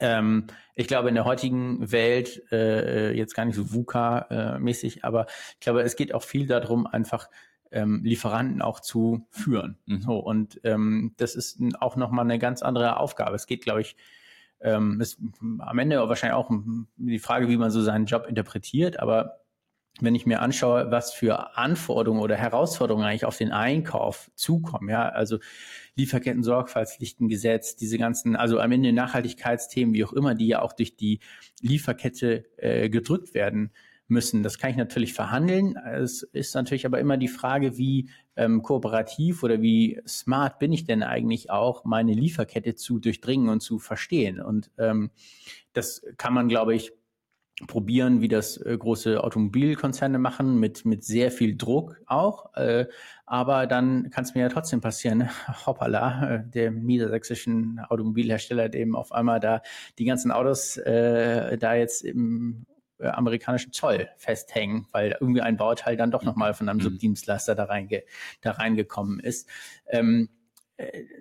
Ähm, 0.00 0.46
ich 0.74 0.88
glaube, 0.88 1.08
in 1.08 1.14
der 1.14 1.24
heutigen 1.24 1.90
Welt, 1.90 2.42
äh, 2.52 3.12
jetzt 3.12 3.34
gar 3.34 3.44
nicht 3.44 3.56
so 3.56 3.64
VUCA-mäßig, 3.64 5.04
aber 5.04 5.26
ich 5.54 5.60
glaube, 5.60 5.82
es 5.82 5.96
geht 5.96 6.14
auch 6.14 6.22
viel 6.22 6.46
darum, 6.46 6.86
einfach 6.86 7.28
ähm, 7.72 8.02
Lieferanten 8.04 8.62
auch 8.62 8.80
zu 8.80 9.26
führen. 9.30 9.78
Mhm. 9.86 10.00
So, 10.00 10.18
und 10.18 10.60
ähm, 10.64 11.14
das 11.16 11.34
ist 11.34 11.60
auch 11.80 11.96
nochmal 11.96 12.24
eine 12.24 12.38
ganz 12.38 12.62
andere 12.62 12.98
Aufgabe. 12.98 13.34
Es 13.36 13.46
geht, 13.46 13.62
glaube 13.62 13.80
ich, 13.80 13.96
ähm, 14.60 15.00
ist 15.00 15.18
am 15.58 15.78
Ende 15.78 15.96
wahrscheinlich 16.08 16.36
auch 16.36 16.50
die 16.96 17.18
Frage, 17.18 17.48
wie 17.48 17.56
man 17.56 17.70
so 17.70 17.82
seinen 17.82 18.06
Job 18.06 18.26
interpretiert, 18.26 19.00
aber 19.00 19.40
wenn 20.00 20.14
ich 20.14 20.26
mir 20.26 20.40
anschaue, 20.42 20.90
was 20.90 21.12
für 21.12 21.56
Anforderungen 21.56 22.20
oder 22.22 22.36
Herausforderungen 22.36 23.06
eigentlich 23.06 23.24
auf 23.24 23.38
den 23.38 23.52
Einkauf 23.52 24.30
zukommen, 24.34 24.90
ja, 24.90 25.08
also 25.08 25.38
Lieferketten-Sorgfaltspflichtengesetz, 25.96 27.76
diese 27.76 27.96
ganzen, 27.96 28.36
also 28.36 28.60
am 28.60 28.72
Ende 28.72 28.92
Nachhaltigkeitsthemen, 28.92 29.94
wie 29.94 30.04
auch 30.04 30.12
immer, 30.12 30.34
die 30.34 30.48
ja 30.48 30.62
auch 30.62 30.74
durch 30.74 30.96
die 30.96 31.20
Lieferkette 31.62 32.44
äh, 32.58 32.90
gedrückt 32.90 33.32
werden 33.32 33.70
müssen. 34.08 34.42
Das 34.42 34.58
kann 34.58 34.70
ich 34.70 34.76
natürlich 34.76 35.14
verhandeln. 35.14 35.76
Es 35.76 36.22
ist 36.22 36.54
natürlich 36.54 36.86
aber 36.86 37.00
immer 37.00 37.16
die 37.16 37.28
Frage, 37.28 37.76
wie 37.76 38.10
ähm, 38.36 38.62
kooperativ 38.62 39.42
oder 39.42 39.62
wie 39.62 40.00
smart 40.06 40.58
bin 40.58 40.72
ich 40.72 40.84
denn 40.84 41.02
eigentlich 41.02 41.50
auch, 41.50 41.84
meine 41.84 42.12
Lieferkette 42.12 42.74
zu 42.74 42.98
durchdringen 42.98 43.48
und 43.48 43.60
zu 43.60 43.78
verstehen. 43.78 44.40
Und 44.40 44.70
ähm, 44.78 45.10
das 45.72 46.02
kann 46.18 46.34
man, 46.34 46.48
glaube 46.48 46.74
ich, 46.74 46.92
probieren, 47.66 48.20
wie 48.20 48.28
das 48.28 48.58
äh, 48.58 48.76
große 48.76 49.22
Automobilkonzerne 49.22 50.18
machen, 50.18 50.60
mit, 50.60 50.84
mit 50.84 51.04
sehr 51.04 51.30
viel 51.30 51.56
Druck 51.56 51.96
auch. 52.06 52.54
Äh, 52.54 52.86
aber 53.24 53.66
dann 53.66 54.10
kann 54.10 54.24
es 54.24 54.34
mir 54.34 54.42
ja 54.42 54.48
trotzdem 54.48 54.82
passieren, 54.82 55.18
ne? 55.18 55.30
hoppala, 55.66 56.34
äh, 56.34 56.42
der 56.44 56.70
niedersächsischen 56.70 57.80
Automobilhersteller, 57.88 58.68
dem 58.68 58.94
auf 58.94 59.10
einmal 59.10 59.40
da 59.40 59.62
die 59.98 60.04
ganzen 60.04 60.30
Autos 60.30 60.76
äh, 60.76 61.56
da 61.56 61.74
jetzt 61.74 62.04
im 62.04 62.66
äh, 62.98 63.08
amerikanischen 63.08 63.72
Zoll 63.72 64.08
festhängen, 64.16 64.86
weil 64.92 65.16
irgendwie 65.20 65.40
ein 65.40 65.56
Bauteil 65.56 65.96
dann 65.96 66.10
doch 66.10 66.22
nochmal 66.22 66.54
von 66.54 66.68
einem 66.68 66.78
mhm. 66.78 66.84
Subdienstleister 66.84 67.54
da, 67.54 67.64
reinge 67.64 68.04
da 68.42 68.52
reingekommen 68.52 69.20
ist. 69.20 69.48
Ähm, 69.88 70.28
äh, 70.30 70.35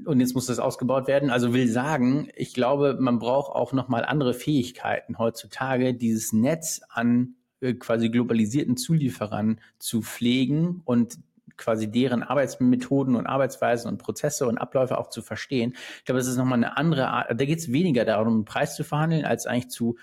und 0.05 0.19
jetzt 0.19 0.35
muss 0.35 0.47
das 0.47 0.59
ausgebaut 0.59 1.07
werden. 1.07 1.29
Also 1.29 1.53
will 1.53 1.67
sagen, 1.67 2.29
ich 2.35 2.53
glaube, 2.53 2.97
man 2.99 3.19
braucht 3.19 3.55
auch 3.55 3.71
nochmal 3.71 4.03
andere 4.03 4.33
Fähigkeiten 4.33 5.17
heutzutage, 5.17 5.93
dieses 5.93 6.33
Netz 6.33 6.81
an 6.89 7.35
äh, 7.61 7.73
quasi 7.73 8.09
globalisierten 8.09 8.75
Zulieferern 8.75 9.61
zu 9.79 10.01
pflegen 10.01 10.81
und 10.83 11.17
quasi 11.57 11.89
deren 11.89 12.21
Arbeitsmethoden 12.21 13.15
und 13.15 13.27
Arbeitsweisen 13.27 13.89
und 13.89 13.97
Prozesse 13.97 14.45
und 14.45 14.57
Abläufe 14.57 14.97
auch 14.97 15.09
zu 15.09 15.21
verstehen. 15.21 15.73
Ich 15.99 16.05
glaube, 16.05 16.19
es 16.19 16.27
ist 16.27 16.35
nochmal 16.35 16.57
eine 16.57 16.75
andere 16.75 17.07
Art, 17.07 17.29
da 17.29 17.45
geht 17.45 17.59
es 17.59 17.71
weniger 17.71 18.03
darum, 18.03 18.33
einen 18.33 18.45
Preis 18.45 18.75
zu 18.75 18.83
verhandeln, 18.83 19.23
als 19.23 19.45
eigentlich 19.45 19.69
zu, 19.69 19.95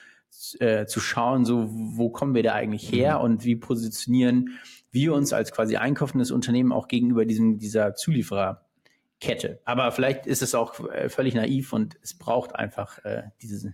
äh, 0.61 0.87
zu 0.87 0.99
schauen, 1.01 1.45
so 1.45 1.69
wo 1.69 2.09
kommen 2.09 2.35
wir 2.35 2.43
da 2.43 2.55
eigentlich 2.55 2.91
her 2.91 3.19
mhm. 3.19 3.25
und 3.25 3.45
wie 3.45 3.57
positionieren 3.57 4.59
wir 4.91 5.13
uns 5.13 5.35
als 5.35 5.53
quasi 5.53 5.77
einkaufendes 5.77 6.31
Unternehmen 6.31 6.73
auch 6.73 6.89
gegenüber 6.89 7.27
diesem, 7.27 7.59
dieser 7.59 7.95
Zulieferer 7.95 8.65
Kette. 9.23 9.61
Aber 9.64 9.93
vielleicht 9.93 10.26
ist 10.26 10.43
es 10.43 10.55
auch 10.55 10.81
äh, 10.91 11.09
völlig 11.09 11.35
naiv 11.35 11.73
und 11.73 11.97
es 12.02 12.19
braucht 12.19 12.57
einfach 12.57 12.99
äh, 13.05 13.23
diese, 13.41 13.73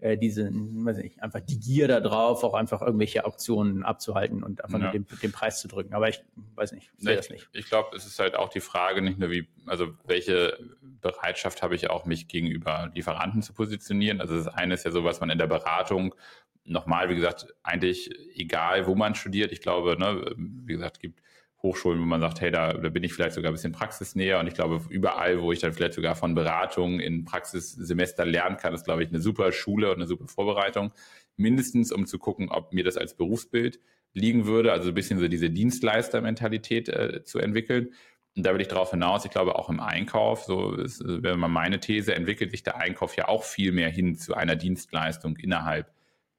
äh, 0.00 0.18
diese, 0.18 0.50
weiß 0.52 0.98
nicht, 0.98 1.22
einfach 1.22 1.40
die 1.40 1.58
Gier 1.58 1.88
da 1.88 2.00
drauf, 2.00 2.44
auch 2.44 2.52
einfach 2.52 2.82
irgendwelche 2.82 3.24
Auktionen 3.24 3.84
abzuhalten 3.84 4.42
und 4.42 4.62
einfach 4.62 4.80
ja. 4.80 4.90
den, 4.90 5.06
den, 5.22 5.32
Preis 5.32 5.62
zu 5.62 5.68
drücken. 5.68 5.94
Aber 5.94 6.10
ich 6.10 6.22
weiß 6.56 6.72
nicht, 6.72 6.92
ich 6.98 7.04
sehe 7.04 7.16
das 7.16 7.30
nicht. 7.30 7.48
Ich 7.54 7.70
glaube, 7.70 7.96
es 7.96 8.04
ist 8.04 8.18
halt 8.18 8.36
auch 8.36 8.50
die 8.50 8.60
Frage, 8.60 9.00
nicht 9.00 9.18
nur 9.18 9.30
wie, 9.30 9.48
also 9.66 9.94
welche 10.04 10.58
Bereitschaft 10.82 11.62
habe 11.62 11.74
ich 11.74 11.88
auch, 11.88 12.04
mich 12.04 12.28
gegenüber 12.28 12.90
Lieferanten 12.94 13.40
zu 13.40 13.54
positionieren. 13.54 14.20
Also 14.20 14.36
das 14.36 14.46
eine 14.46 14.74
ist 14.74 14.84
ja 14.84 14.90
so, 14.90 15.04
was 15.04 15.20
man 15.20 15.30
in 15.30 15.38
der 15.38 15.46
Beratung 15.46 16.14
nochmal, 16.64 17.08
wie 17.08 17.16
gesagt, 17.16 17.46
eigentlich 17.62 18.10
egal, 18.34 18.86
wo 18.86 18.94
man 18.94 19.14
studiert. 19.14 19.52
Ich 19.52 19.62
glaube, 19.62 19.96
ne, 19.98 20.34
wie 20.36 20.74
gesagt, 20.74 21.00
gibt 21.00 21.22
Hochschulen, 21.62 22.00
wo 22.00 22.04
man 22.04 22.20
sagt, 22.20 22.40
hey, 22.40 22.50
da, 22.50 22.72
da 22.72 22.88
bin 22.88 23.04
ich 23.04 23.12
vielleicht 23.12 23.34
sogar 23.34 23.50
ein 23.50 23.54
bisschen 23.54 23.72
praxisnäher 23.72 24.40
und 24.40 24.48
ich 24.48 24.54
glaube, 24.54 24.80
überall, 24.88 25.40
wo 25.40 25.52
ich 25.52 25.60
dann 25.60 25.72
vielleicht 25.72 25.94
sogar 25.94 26.16
von 26.16 26.34
Beratungen 26.34 26.98
in 26.98 27.24
Praxissemester 27.24 28.24
lernen 28.24 28.56
kann, 28.56 28.74
ist, 28.74 28.84
glaube 28.84 29.04
ich, 29.04 29.08
eine 29.10 29.20
super 29.20 29.52
Schule 29.52 29.90
und 29.90 29.96
eine 29.96 30.06
super 30.06 30.26
Vorbereitung. 30.26 30.92
Mindestens, 31.36 31.92
um 31.92 32.06
zu 32.06 32.18
gucken, 32.18 32.48
ob 32.48 32.72
mir 32.72 32.82
das 32.82 32.96
als 32.96 33.14
Berufsbild 33.14 33.78
liegen 34.12 34.46
würde, 34.46 34.72
also 34.72 34.88
ein 34.88 34.94
bisschen 34.94 35.18
so 35.18 35.28
diese 35.28 35.50
Dienstleistermentalität 35.50 36.88
äh, 36.88 37.24
zu 37.24 37.38
entwickeln. 37.38 37.90
Und 38.36 38.44
da 38.44 38.54
will 38.54 38.60
ich 38.60 38.68
darauf 38.68 38.90
hinaus, 38.90 39.24
ich 39.24 39.30
glaube 39.30 39.56
auch 39.56 39.68
im 39.68 39.78
Einkauf, 39.78 40.44
so 40.44 40.74
ist, 40.74 41.02
wäre 41.04 41.36
mal 41.36 41.48
meine 41.48 41.80
These, 41.80 42.14
entwickelt 42.14 42.50
sich 42.50 42.62
der 42.62 42.76
Einkauf 42.78 43.16
ja 43.16 43.28
auch 43.28 43.44
viel 43.44 43.72
mehr 43.72 43.90
hin 43.90 44.16
zu 44.16 44.34
einer 44.34 44.56
Dienstleistung 44.56 45.36
innerhalb 45.36 45.92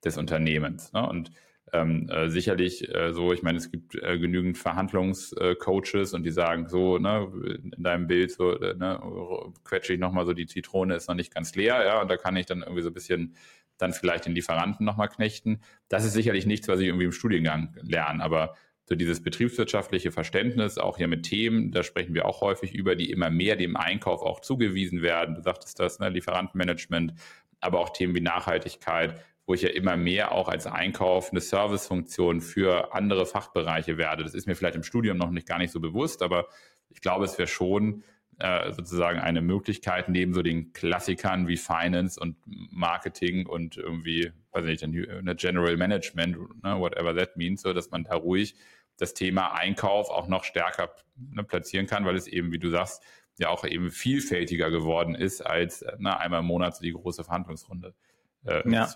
des 0.04 0.18
Unternehmens. 0.18 0.92
Ne? 0.92 1.08
Und 1.08 1.32
ähm, 1.74 2.08
äh, 2.10 2.30
sicherlich 2.30 2.94
äh, 2.94 3.12
so, 3.14 3.34
ich 3.34 3.42
meine, 3.42 3.58
es 3.58 3.72
gibt 3.72 3.96
äh, 3.96 4.20
genügend 4.20 4.58
Verhandlungscoaches 4.58 6.14
und 6.14 6.24
die 6.24 6.32
sagen 6.32 6.70
so, 6.70 7.00
ne, 7.00 7.28
in 7.76 7.84
deinem 7.84 8.08
Bild 8.08 8.32
so, 8.32 8.58
äh, 8.60 8.76
ne, 8.76 9.02
quetsche 9.64 9.94
ich 9.94 10.00
nochmal 10.00 10.26
so, 10.26 10.34
die 10.34 10.46
Zitrone 10.46 10.96
ist 10.96 11.10
noch 11.10 11.16
nicht 11.16 11.34
ganz 11.34 11.56
leer, 11.56 11.84
ja, 11.84 12.02
und 12.02 12.10
da 12.10 12.18
kann 12.18 12.36
ich 12.36 12.46
dann 12.46 12.62
irgendwie 12.62 12.84
so 12.84 12.90
ein 12.90 12.94
bisschen 12.94 13.36
dann 13.80 13.92
vielleicht 13.92 14.28
den 14.28 14.36
Lieferanten 14.36 14.86
nochmal 14.86 15.10
knechten. 15.10 15.62
Das 15.90 16.06
ist 16.06 16.14
sicherlich 16.14 16.46
nichts, 16.46 16.68
was 16.68 16.80
ich 16.80 16.88
irgendwie 16.88 17.06
im 17.06 17.12
Studiengang 17.12 17.76
lerne, 17.82 18.24
aber 18.24 18.56
so 18.86 18.96
dieses 18.96 19.24
betriebswirtschaftliche 19.24 20.12
Verständnis, 20.12 20.78
auch 20.78 20.98
hier 20.98 21.08
mit 21.08 21.24
Themen, 21.24 21.72
da 21.72 21.84
sprechen 21.84 22.14
wir 22.14 22.26
auch 22.26 22.42
häufig 22.42 22.76
über, 22.76 22.96
die 22.96 23.12
immer 23.12 23.30
mehr 23.30 23.56
dem 23.56 23.78
Einkauf 23.78 24.22
auch 24.22 24.42
zugewiesen 24.42 25.02
werden. 25.02 25.36
Du 25.36 25.42
sagtest 25.42 25.80
das, 25.80 26.00
ne, 26.00 26.10
Lieferantenmanagement, 26.10 27.14
aber 27.62 27.80
auch 27.80 27.92
Themen 27.92 28.14
wie 28.14 28.22
Nachhaltigkeit, 28.22 29.24
wo 29.46 29.54
ich 29.54 29.62
ja 29.62 29.70
immer 29.70 29.98
mehr 29.98 30.32
auch 30.32 30.48
als 30.48 30.68
Einkauf 30.68 31.32
eine 31.32 31.42
Servicefunktion 31.42 32.42
für 32.42 32.94
andere 32.94 33.26
Fachbereiche 33.26 33.98
werde. 33.98 34.24
Das 34.24 34.34
ist 34.34 34.48
mir 34.48 34.56
vielleicht 34.56 34.76
im 34.76 34.84
Studium 34.84 35.18
noch 35.18 35.32
nicht 35.32 35.48
gar 35.48 35.58
nicht 35.58 35.72
so 35.72 35.80
bewusst, 35.80 36.22
aber 36.22 36.48
ich 36.90 37.02
glaube, 37.02 37.26
es 37.26 37.38
wäre 37.38 37.48
schon 37.48 38.04
äh, 38.40 38.72
sozusagen 38.72 39.20
eine 39.20 39.42
Möglichkeit, 39.42 40.10
neben 40.10 40.34
so 40.34 40.42
den 40.42 40.74
Klassikern 40.74 41.48
wie 41.48 41.58
Finance 41.58 42.20
und 42.20 42.38
Marketing 42.46 43.46
und 43.46 43.78
irgendwie, 43.78 44.32
weiß 44.52 44.66
nicht, 44.66 44.84
eine 44.84 45.36
General 45.36 45.78
Management, 45.78 46.38
ne, 46.64 46.80
whatever 46.80 47.16
that 47.16 47.36
means, 47.36 47.62
so 47.62 47.74
dass 47.74 47.92
man 47.92 48.06
da 48.06 48.16
ruhig 48.16 48.56
das 48.98 49.14
Thema 49.14 49.54
Einkauf 49.54 50.10
auch 50.10 50.28
noch 50.28 50.44
stärker 50.44 50.96
ne, 51.16 51.44
platzieren 51.44 51.86
kann, 51.86 52.06
weil 52.06 52.16
es 52.16 52.28
eben, 52.28 52.52
wie 52.52 52.60
du 52.60 52.70
sagst, 52.70 53.04
ja 53.40 53.50
auch 53.50 53.66
eben 53.66 53.92
vielfältiger 53.92 54.70
geworden 54.70 55.16
ist 55.16 55.42
als 55.42 55.84
ne, 55.98 56.18
einmal 56.20 56.42
im 56.42 56.46
Monat 56.46 56.76
so 56.76 56.84
die 56.84 56.94
große 56.94 57.24
Verhandlungsrunde 57.24 57.94
äh, 58.46 58.70
ja. 58.70 58.90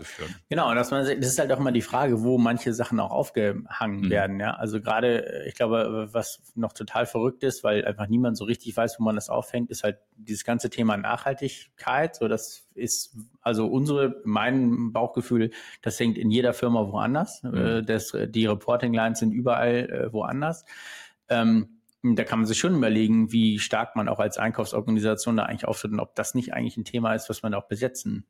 Genau, 0.49 0.69
und 0.69 0.75
dass 0.75 0.91
man, 0.91 1.05
das 1.05 1.15
ist 1.15 1.39
halt 1.39 1.51
auch 1.51 1.59
immer 1.59 1.71
die 1.71 1.81
Frage, 1.81 2.23
wo 2.23 2.37
manche 2.37 2.73
Sachen 2.73 2.99
auch 2.99 3.11
aufgehangen 3.11 4.01
mhm. 4.01 4.09
werden. 4.09 4.39
Ja, 4.39 4.55
also 4.55 4.81
gerade, 4.81 5.45
ich 5.47 5.55
glaube, 5.55 6.09
was 6.11 6.41
noch 6.55 6.73
total 6.73 7.05
verrückt 7.05 7.43
ist, 7.43 7.63
weil 7.63 7.85
einfach 7.85 8.07
niemand 8.07 8.37
so 8.37 8.43
richtig 8.43 8.75
weiß, 8.75 8.99
wo 8.99 9.03
man 9.03 9.15
das 9.15 9.29
aufhängt, 9.29 9.69
ist 9.69 9.83
halt 9.83 9.99
dieses 10.17 10.43
ganze 10.43 10.69
Thema 10.69 10.97
Nachhaltigkeit. 10.97 12.15
So, 12.15 12.27
das 12.27 12.67
ist 12.73 13.15
also 13.41 13.67
unsere, 13.67 14.21
mein 14.25 14.91
Bauchgefühl, 14.91 15.51
das 15.81 15.97
hängt 15.99 16.17
in 16.17 16.29
jeder 16.29 16.53
Firma 16.53 16.91
woanders. 16.91 17.41
Mhm. 17.43 17.55
Äh, 17.55 17.83
das, 17.83 18.15
die 18.27 18.47
Reporting 18.47 18.93
Lines 18.93 19.19
sind 19.19 19.31
überall 19.31 19.89
äh, 19.89 20.13
woanders. 20.13 20.65
Ähm, 21.29 21.79
da 22.03 22.23
kann 22.23 22.39
man 22.39 22.45
sich 22.45 22.59
schon 22.59 22.75
überlegen, 22.75 23.31
wie 23.31 23.59
stark 23.59 23.95
man 23.95 24.07
auch 24.09 24.19
als 24.19 24.37
Einkaufsorganisation 24.37 25.37
da 25.37 25.43
eigentlich 25.43 25.65
auftritt 25.65 25.91
und 25.91 25.99
ob 25.99 26.15
das 26.15 26.35
nicht 26.35 26.53
eigentlich 26.53 26.77
ein 26.77 26.85
Thema 26.85 27.13
ist, 27.15 27.29
was 27.29 27.43
man 27.43 27.53
auch 27.53 27.67
besetzen 27.67 28.25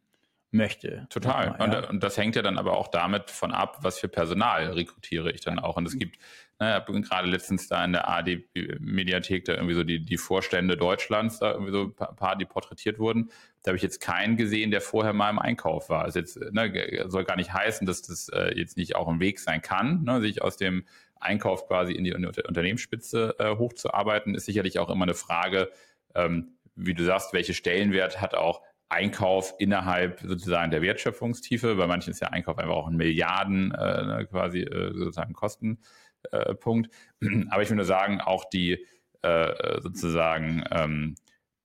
möchte. 0.52 1.08
Total. 1.10 1.52
Mal, 1.52 1.72
ja. 1.72 1.80
und, 1.80 1.90
und, 1.90 2.04
das 2.04 2.18
hängt 2.18 2.36
ja 2.36 2.42
dann 2.42 2.58
aber 2.58 2.78
auch 2.78 2.88
damit 2.88 3.32
von 3.32 3.52
ab, 3.52 3.80
was 3.82 4.00
für 4.00 4.08
Personal 4.08 4.72
rekrutiere 4.72 5.32
ich 5.32 5.42
dann 5.42 5.60
auch. 5.60 5.76
Und 5.76 5.86
es 5.86 5.98
gibt, 5.98 6.18
naja, 6.60 6.84
ne, 6.88 7.02
gerade 7.02 7.28
letztens 7.28 7.68
da 7.68 7.84
in 7.84 7.92
der 7.92 8.10
AD-Mediathek 8.10 9.46
da 9.46 9.54
irgendwie 9.54 9.76
so 9.76 9.84
die, 9.84 10.04
die 10.04 10.18
Vorstände 10.18 10.78
Deutschlands, 10.78 11.40
da 11.40 11.52
irgendwie 11.52 11.72
so 11.72 11.84
ein 11.84 12.16
paar, 12.16 12.38
die 12.38 12.46
porträtiert 12.46 12.98
wurden. 12.98 13.30
Da 13.64 13.70
habe 13.70 13.78
ich 13.78 13.84
jetzt 13.84 14.00
keinen 14.00 14.38
gesehen, 14.38 14.72
der 14.72 14.82
vorher 14.82 15.14
mal 15.14 15.30
im 15.30 15.40
Einkauf 15.40 15.90
war. 15.90 16.04
Also 16.04 16.20
jetzt 16.20 16.38
ne, 16.38 17.06
soll 17.08 17.26
gar 17.26 17.36
nicht 17.36 17.54
heißen, 17.54 17.86
dass 17.86 18.02
das 18.02 18.30
äh, 18.30 18.58
jetzt 18.58 18.78
nicht 18.78 18.96
auch 18.96 19.08
ein 19.08 19.20
Weg 19.20 19.40
sein 19.40 19.62
kann, 19.62 20.04
ne, 20.04 20.22
sich 20.22 20.42
aus 20.42 20.56
dem 20.56 20.86
Einkauf 21.20 21.68
quasi 21.68 21.94
in 21.94 22.04
die 22.04 22.14
Unternehmensspitze 22.14 23.36
äh, 23.40 23.56
hochzuarbeiten, 23.56 24.36
ist 24.36 24.46
sicherlich 24.46 24.80
auch 24.80 24.90
immer 24.90 25.04
eine 25.04 25.16
Frage, 25.16 25.70
ähm, 26.16 26.54
wie 26.76 26.94
du 26.94 27.04
sagst, 27.04 27.34
welche 27.34 27.54
Stellenwert 27.54 28.22
hat 28.22 28.36
auch 28.36 28.62
Einkauf 28.90 29.54
innerhalb 29.60 30.22
sozusagen 30.22 30.72
der 30.72 30.82
Wertschöpfungstiefe. 30.82 31.76
Bei 31.76 31.88
manchen 31.88 32.12
ist 32.12 32.22
ja 32.22 32.30
Einkauf 32.30 32.58
einfach 32.58 32.76
auch 32.76 32.88
ein 32.88 32.96
Milliarden 32.96 33.72
äh, 33.74 34.06
ne, 34.06 34.28
quasi 34.30 34.62
äh, 34.62 34.94
sozusagen 34.94 35.34
Kostenpunkt. 35.34 36.90
Äh, 37.22 37.28
Aber 37.50 37.62
ich 37.62 37.70
würde 37.70 37.84
sagen, 37.84 38.22
auch 38.22 38.46
die 38.46 38.86
äh, 39.24 39.82
sozusagen 39.82 40.64
ähm, 40.72 41.16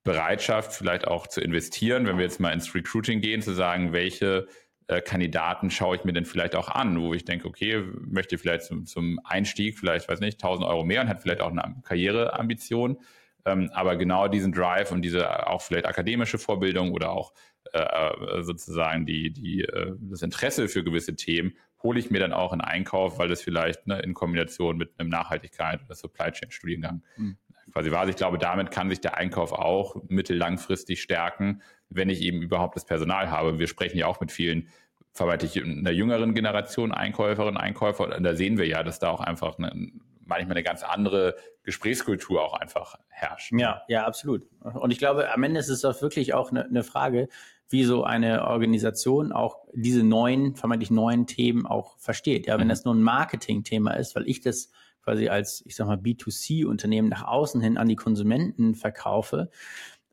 Bereitschaft, 0.03 0.73
vielleicht 0.73 1.07
auch 1.07 1.27
zu 1.27 1.39
investieren, 1.39 2.05
wenn 2.05 2.17
wir 2.17 2.25
jetzt 2.25 2.41
mal 2.41 2.51
ins 2.51 2.75
Recruiting 2.75 3.21
gehen, 3.21 3.41
zu 3.41 3.53
sagen, 3.53 3.93
welche 3.93 4.47
äh, 4.87 5.01
Kandidaten 5.01 5.71
schaue 5.71 5.95
ich 5.95 6.03
mir 6.03 6.11
denn 6.11 6.25
vielleicht 6.25 6.55
auch 6.55 6.67
an, 6.67 6.99
wo 6.99 7.13
ich 7.13 7.23
denke, 7.23 7.47
okay, 7.47 7.81
möchte 8.01 8.37
vielleicht 8.37 8.63
zum, 8.63 8.85
zum 8.85 9.19
Einstieg 9.23 9.79
vielleicht, 9.79 10.09
weiß 10.09 10.19
nicht, 10.19 10.43
1000 10.43 10.67
Euro 10.67 10.83
mehr 10.83 11.01
und 11.01 11.07
hat 11.07 11.21
vielleicht 11.21 11.39
auch 11.39 11.51
eine 11.51 11.75
Karriereambition 11.83 12.97
ähm, 13.45 13.69
aber 13.73 13.95
genau 13.95 14.27
diesen 14.27 14.51
Drive 14.51 14.91
und 14.91 15.01
diese 15.01 15.47
auch 15.47 15.61
vielleicht 15.61 15.85
akademische 15.85 16.37
Vorbildung 16.37 16.91
oder 16.91 17.11
auch 17.11 17.33
äh, 17.71 17.79
äh, 17.79 18.43
sozusagen 18.43 19.05
die, 19.05 19.31
die, 19.31 19.63
äh, 19.63 19.95
das 19.99 20.21
Interesse 20.21 20.67
für 20.67 20.83
gewisse 20.83 21.15
Themen 21.15 21.53
hole 21.81 21.99
ich 21.99 22.09
mir 22.09 22.19
dann 22.19 22.33
auch 22.33 22.53
in 22.53 22.61
Einkauf, 22.61 23.19
weil 23.19 23.27
das 23.27 23.41
vielleicht 23.41 23.87
ne, 23.87 23.99
in 23.99 24.13
Kombination 24.13 24.77
mit 24.77 24.91
einem 24.97 25.09
Nachhaltigkeit 25.09 25.81
oder 25.83 25.95
Supply 25.95 26.31
Chain 26.31 26.51
Studiengang 26.51 27.03
mhm. 27.17 27.37
quasi 27.71 27.91
war. 27.91 27.99
Also 27.99 28.11
ich 28.11 28.15
glaube, 28.15 28.37
damit 28.37 28.71
kann 28.71 28.89
sich 28.89 29.01
der 29.01 29.17
Einkauf 29.17 29.51
auch 29.51 29.95
mittellangfristig 30.07 31.01
stärken, 31.01 31.61
wenn 31.89 32.09
ich 32.09 32.21
eben 32.21 32.41
überhaupt 32.41 32.75
das 32.75 32.85
Personal 32.85 33.29
habe. 33.29 33.59
Wir 33.59 33.67
sprechen 33.67 33.97
ja 33.97 34.07
auch 34.07 34.21
mit 34.21 34.31
vielen 34.31 34.69
vermeintlich 35.11 35.61
einer 35.61 35.91
jüngeren 35.91 36.33
Generation 36.33 36.91
Einkäuferinnen, 36.91 37.57
Einkäufer. 37.57 38.15
Und 38.15 38.23
da 38.23 38.35
sehen 38.35 38.57
wir 38.57 38.65
ja, 38.65 38.83
dass 38.83 38.99
da 38.99 39.09
auch 39.09 39.21
einfach 39.21 39.57
eine, 39.57 39.91
manchmal 40.25 40.57
eine 40.57 40.63
ganz 40.63 40.83
andere 40.83 41.35
Gesprächskultur 41.63 42.41
auch 42.41 42.53
einfach 42.53 42.97
herrscht. 43.09 43.53
Ja, 43.53 43.83
ja, 43.87 44.05
absolut. 44.05 44.47
Und 44.61 44.91
ich 44.91 44.97
glaube, 44.97 45.31
am 45.33 45.43
Ende 45.43 45.59
ist 45.59 45.69
es 45.69 45.81
doch 45.81 46.01
wirklich 46.01 46.33
auch 46.33 46.51
eine, 46.51 46.65
eine 46.65 46.83
Frage, 46.83 47.29
wie 47.69 47.83
so 47.83 48.03
eine 48.03 48.45
Organisation 48.45 49.31
auch 49.31 49.57
diese 49.73 50.03
neuen, 50.03 50.55
vermeintlich 50.55 50.91
neuen 50.91 51.25
Themen 51.25 51.65
auch 51.65 51.97
versteht. 51.97 52.47
Ja, 52.47 52.57
wenn 52.59 52.67
mhm. 52.67 52.69
das 52.69 52.85
nur 52.85 52.93
ein 52.93 53.01
Marketing-Thema 53.01 53.91
ist, 53.93 54.15
weil 54.15 54.27
ich 54.27 54.41
das 54.41 54.69
quasi 55.03 55.27
als, 55.29 55.63
ich 55.65 55.75
sag 55.75 55.87
mal, 55.87 55.97
B2C-Unternehmen 55.97 57.09
nach 57.09 57.23
außen 57.23 57.61
hin 57.61 57.77
an 57.77 57.87
die 57.87 57.95
Konsumenten 57.95 58.75
verkaufe, 58.75 59.49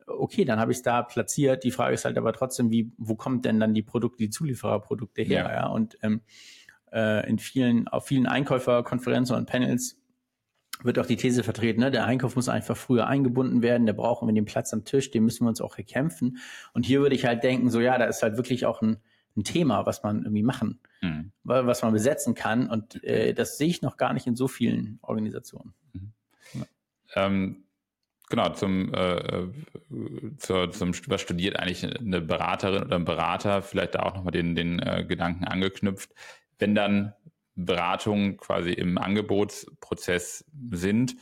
okay, 0.07 0.45
dann 0.45 0.59
habe 0.59 0.73
ich 0.73 0.79
es 0.79 0.83
da 0.83 1.03
platziert. 1.03 1.65
Die 1.65 1.71
Frage 1.71 1.95
ist 1.95 2.05
halt 2.05 2.19
aber 2.19 2.33
trotzdem, 2.33 2.71
wie, 2.71 2.93
wo 2.99 3.15
kommt 3.15 3.45
denn 3.45 3.61
dann 3.61 3.75
die 3.75 3.83
Produkte, 3.83 4.25
die 4.25 4.31
Zuliefererprodukte 4.31 5.23
her? 5.23 5.45
Ja. 5.45 5.53
ja? 5.53 5.67
Und 5.69 5.99
ähm, 6.03 6.23
äh, 6.93 7.29
in 7.29 7.39
vielen, 7.39 7.89
auf 7.89 8.07
vielen 8.07 8.27
Einkäuferkonferenzen 8.27 9.37
und 9.37 9.47
Panels 9.47 10.00
wird 10.83 10.99
auch 10.99 11.07
die 11.07 11.17
These 11.17 11.43
vertreten, 11.43 11.81
ne? 11.81 11.91
der 11.91 12.07
Einkauf 12.07 12.37
muss 12.37 12.49
einfach 12.49 12.77
früher 12.77 13.07
eingebunden 13.07 13.63
werden, 13.63 13.87
der 13.87 13.93
brauchen 13.93 14.29
wir 14.29 14.35
den 14.35 14.45
Platz 14.45 14.73
am 14.73 14.85
Tisch, 14.85 15.11
den 15.11 15.25
müssen 15.25 15.45
wir 15.45 15.49
uns 15.49 15.61
auch 15.61 15.77
erkämpfen. 15.77 16.39
Und 16.73 16.87
hier 16.87 17.01
würde 17.01 17.15
ich 17.15 17.25
halt 17.25 17.43
denken, 17.43 17.71
so 17.71 17.81
ja, 17.81 17.99
da 17.99 18.05
ist 18.05 18.23
halt 18.23 18.37
wirklich 18.37 18.67
auch 18.67 18.83
ein, 18.83 18.99
ein 19.37 19.45
Thema, 19.45 19.87
was 19.87 20.03
man 20.03 20.23
irgendwie 20.23 20.43
machen, 20.43 20.81
mhm. 21.03 21.33
was 21.45 21.83
man 21.83 21.93
besetzen 21.93 22.35
kann. 22.35 22.69
Und 22.69 23.03
äh, 23.05 23.35
das 23.35 23.59
sehe 23.59 23.69
ich 23.69 23.83
noch 23.83 23.97
gar 23.97 24.13
nicht 24.13 24.27
in 24.27 24.37
so 24.37 24.49
vielen 24.49 24.99
Organisationen. 25.03 25.75
Mhm. 25.93 26.13
Ja. 26.55 26.67
Ähm, 27.15 27.65
genau, 28.29 28.51
zum, 28.51 28.93
äh, 28.95 29.49
zur, 30.39 30.73
zum 30.73 30.93
was 31.07 31.21
studiert 31.21 31.59
eigentlich 31.59 31.85
eine 31.85 32.21
Beraterin 32.21 32.85
oder 32.85 32.97
ein 32.97 33.05
Berater, 33.05 33.63
vielleicht 33.63 33.95
da 33.95 34.01
auch 34.01 34.15
nochmal 34.15 34.33
den, 34.33 34.55
den 34.55 34.79
äh, 34.79 35.05
Gedanken 35.07 35.45
angeknüpft, 35.45 36.11
wenn 36.59 36.75
dann 36.75 37.15
Beratungen 37.65 38.37
quasi 38.37 38.73
im 38.73 38.99
Angebotsprozess 38.99 40.45
sind, 40.71 41.17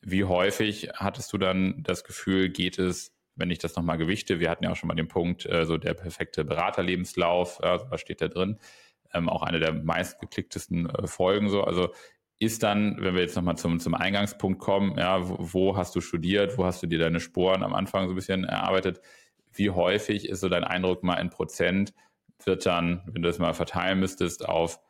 wie 0.00 0.24
häufig 0.24 0.90
hattest 0.94 1.32
du 1.32 1.38
dann 1.38 1.82
das 1.82 2.04
Gefühl, 2.04 2.48
geht 2.48 2.78
es, 2.78 3.12
wenn 3.36 3.50
ich 3.50 3.58
das 3.58 3.76
nochmal 3.76 3.98
gewichte, 3.98 4.40
wir 4.40 4.50
hatten 4.50 4.64
ja 4.64 4.72
auch 4.72 4.76
schon 4.76 4.88
mal 4.88 4.94
den 4.94 5.08
Punkt, 5.08 5.46
äh, 5.46 5.64
so 5.64 5.76
der 5.76 5.94
perfekte 5.94 6.44
Beraterlebenslauf, 6.44 7.60
äh, 7.60 7.78
was 7.90 8.00
steht 8.00 8.20
da 8.20 8.28
drin? 8.28 8.58
Ähm, 9.12 9.28
auch 9.28 9.42
eine 9.42 9.60
der 9.60 9.72
meistgeklicktesten 9.72 10.88
äh, 10.88 11.06
Folgen 11.06 11.48
so. 11.48 11.62
Also 11.62 11.92
ist 12.38 12.62
dann, 12.62 12.96
wenn 13.00 13.14
wir 13.14 13.22
jetzt 13.22 13.36
nochmal 13.36 13.56
zum, 13.56 13.80
zum 13.80 13.94
Eingangspunkt 13.94 14.58
kommen, 14.58 14.98
ja, 14.98 15.26
wo, 15.28 15.36
wo, 15.38 15.76
hast 15.76 15.94
du 15.94 16.00
studiert, 16.00 16.58
wo 16.58 16.64
hast 16.64 16.82
du 16.82 16.86
dir 16.86 16.98
deine 16.98 17.20
Sporen 17.20 17.62
am 17.62 17.74
Anfang 17.74 18.06
so 18.06 18.12
ein 18.12 18.16
bisschen 18.16 18.44
erarbeitet? 18.44 19.00
Wie 19.52 19.70
häufig 19.70 20.28
ist 20.28 20.40
so 20.40 20.48
dein 20.48 20.64
Eindruck 20.64 21.02
mal 21.02 21.14
in 21.14 21.30
Prozent, 21.30 21.94
wird 22.44 22.66
dann, 22.66 23.02
wenn 23.06 23.22
du 23.22 23.28
das 23.28 23.38
mal 23.38 23.54
verteilen 23.54 24.00
müsstest, 24.00 24.46
auf 24.46 24.80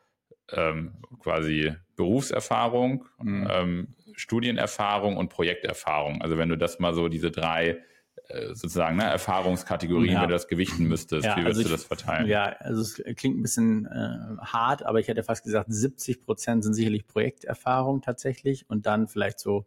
ähm, 0.52 0.94
quasi 1.20 1.72
Berufserfahrung, 1.96 3.06
mhm. 3.18 3.48
ähm, 3.50 3.88
Studienerfahrung 4.14 5.16
und 5.16 5.28
Projekterfahrung. 5.28 6.22
Also 6.22 6.38
wenn 6.38 6.48
du 6.48 6.56
das 6.56 6.78
mal 6.78 6.94
so 6.94 7.08
diese 7.08 7.30
drei 7.30 7.82
äh, 8.28 8.54
sozusagen 8.54 8.96
ne, 8.96 9.04
Erfahrungskategorien, 9.04 10.14
ja. 10.14 10.22
wenn 10.22 10.28
du 10.28 10.34
das 10.34 10.48
gewichten 10.48 10.84
müsstest, 10.84 11.26
ja, 11.26 11.36
wie 11.36 11.42
würdest 11.42 11.58
also 11.58 11.68
du 11.68 11.74
das 11.74 11.84
verteilen? 11.84 12.26
Ja, 12.26 12.56
also 12.58 12.80
es 12.80 13.02
klingt 13.16 13.38
ein 13.38 13.42
bisschen 13.42 13.86
äh, 13.86 14.36
hart, 14.40 14.84
aber 14.84 15.00
ich 15.00 15.08
hätte 15.08 15.22
fast 15.22 15.44
gesagt, 15.44 15.72
70 15.72 16.22
Prozent 16.22 16.64
sind 16.64 16.74
sicherlich 16.74 17.06
Projekterfahrung 17.06 18.02
tatsächlich 18.02 18.68
und 18.68 18.86
dann 18.86 19.06
vielleicht 19.06 19.38
so 19.38 19.66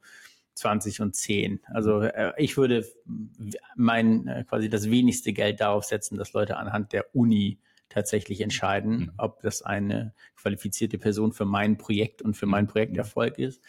20 0.55 0.99
und 1.01 1.15
10. 1.15 1.61
Also 1.67 2.01
äh, 2.01 2.33
ich 2.37 2.57
würde 2.57 2.85
mein 3.75 4.27
äh, 4.27 4.43
quasi 4.43 4.69
das 4.69 4.89
wenigste 4.89 5.31
Geld 5.31 5.61
darauf 5.61 5.85
setzen, 5.85 6.17
dass 6.17 6.33
Leute 6.33 6.57
anhand 6.57 6.91
der 6.91 7.15
Uni 7.15 7.59
tatsächlich 7.89 8.41
entscheiden, 8.41 8.97
mhm. 8.97 9.11
ob 9.17 9.41
das 9.41 9.61
eine 9.61 10.13
qualifizierte 10.35 10.97
Person 10.97 11.33
für 11.33 11.45
mein 11.45 11.77
Projekt 11.77 12.21
und 12.21 12.35
für 12.35 12.45
meinen 12.45 12.65
mhm. 12.65 12.69
Projekterfolg 12.69 13.37
ist. 13.37 13.61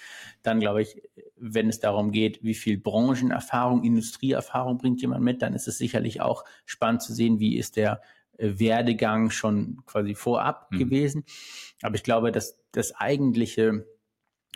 Dann 0.43 0.61
glaube 0.61 0.83
ich, 0.83 1.03
wenn 1.37 1.69
es 1.69 1.81
darum 1.81 2.13
geht, 2.13 2.43
wie 2.45 2.55
viel 2.55 2.79
Branchenerfahrung, 2.79 3.83
Industrieerfahrung 3.83 4.79
bringt 4.79 5.01
jemand 5.01 5.25
mit, 5.25 5.43
dann 5.43 5.55
ist 5.55 5.69
es 5.69 5.79
sicherlich 5.79 6.21
auch 6.21 6.45
spannend 6.67 7.03
zu 7.03 7.15
sehen, 7.15 7.41
wie 7.41 7.57
ist 7.57 7.77
der 7.77 8.03
äh, 8.37 8.59
Werdegang 8.59 9.31
schon 9.31 9.83
quasi 9.87 10.15
vorab 10.15 10.71
mhm. 10.71 10.79
gewesen. 10.79 11.25
Aber 11.83 11.95
ich 11.95 12.03
glaube, 12.03 12.31
dass 12.31 12.59
das 12.73 12.95
eigentliche 12.95 13.87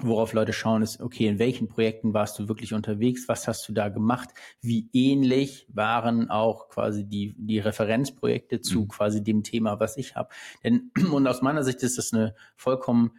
worauf 0.01 0.33
Leute 0.33 0.53
schauen, 0.53 0.83
ist, 0.83 1.01
okay, 1.01 1.29
in 1.29 1.39
welchen 1.39 1.69
Projekten 1.69 2.15
warst 2.15 2.39
du 2.39 2.49
wirklich 2.49 2.75
unterwegs? 2.75 3.29
Was 3.29 3.47
hast 3.47 3.69
du 3.69 3.73
da 3.73 3.89
gemacht? 3.89 4.31
Wie 4.61 4.89
ähnlich 4.93 5.67
waren 5.73 6.31
auch 6.31 6.69
quasi 6.69 7.05
die, 7.05 7.35
die 7.39 7.61
Referenzprojekte 7.61 8.61
zu 8.61 8.81
mhm. 8.81 8.89
quasi 8.89 9.23
dem 9.23 9.45
Thema, 9.45 9.79
was 9.79 9.97
ich 9.97 10.17
habe? 10.17 10.31
Denn, 10.65 10.91
und 11.13 11.27
aus 11.27 11.43
meiner 11.43 11.63
Sicht 11.63 11.83
ist 11.83 11.99
das 11.99 12.13
eine 12.13 12.35
vollkommen 12.57 13.13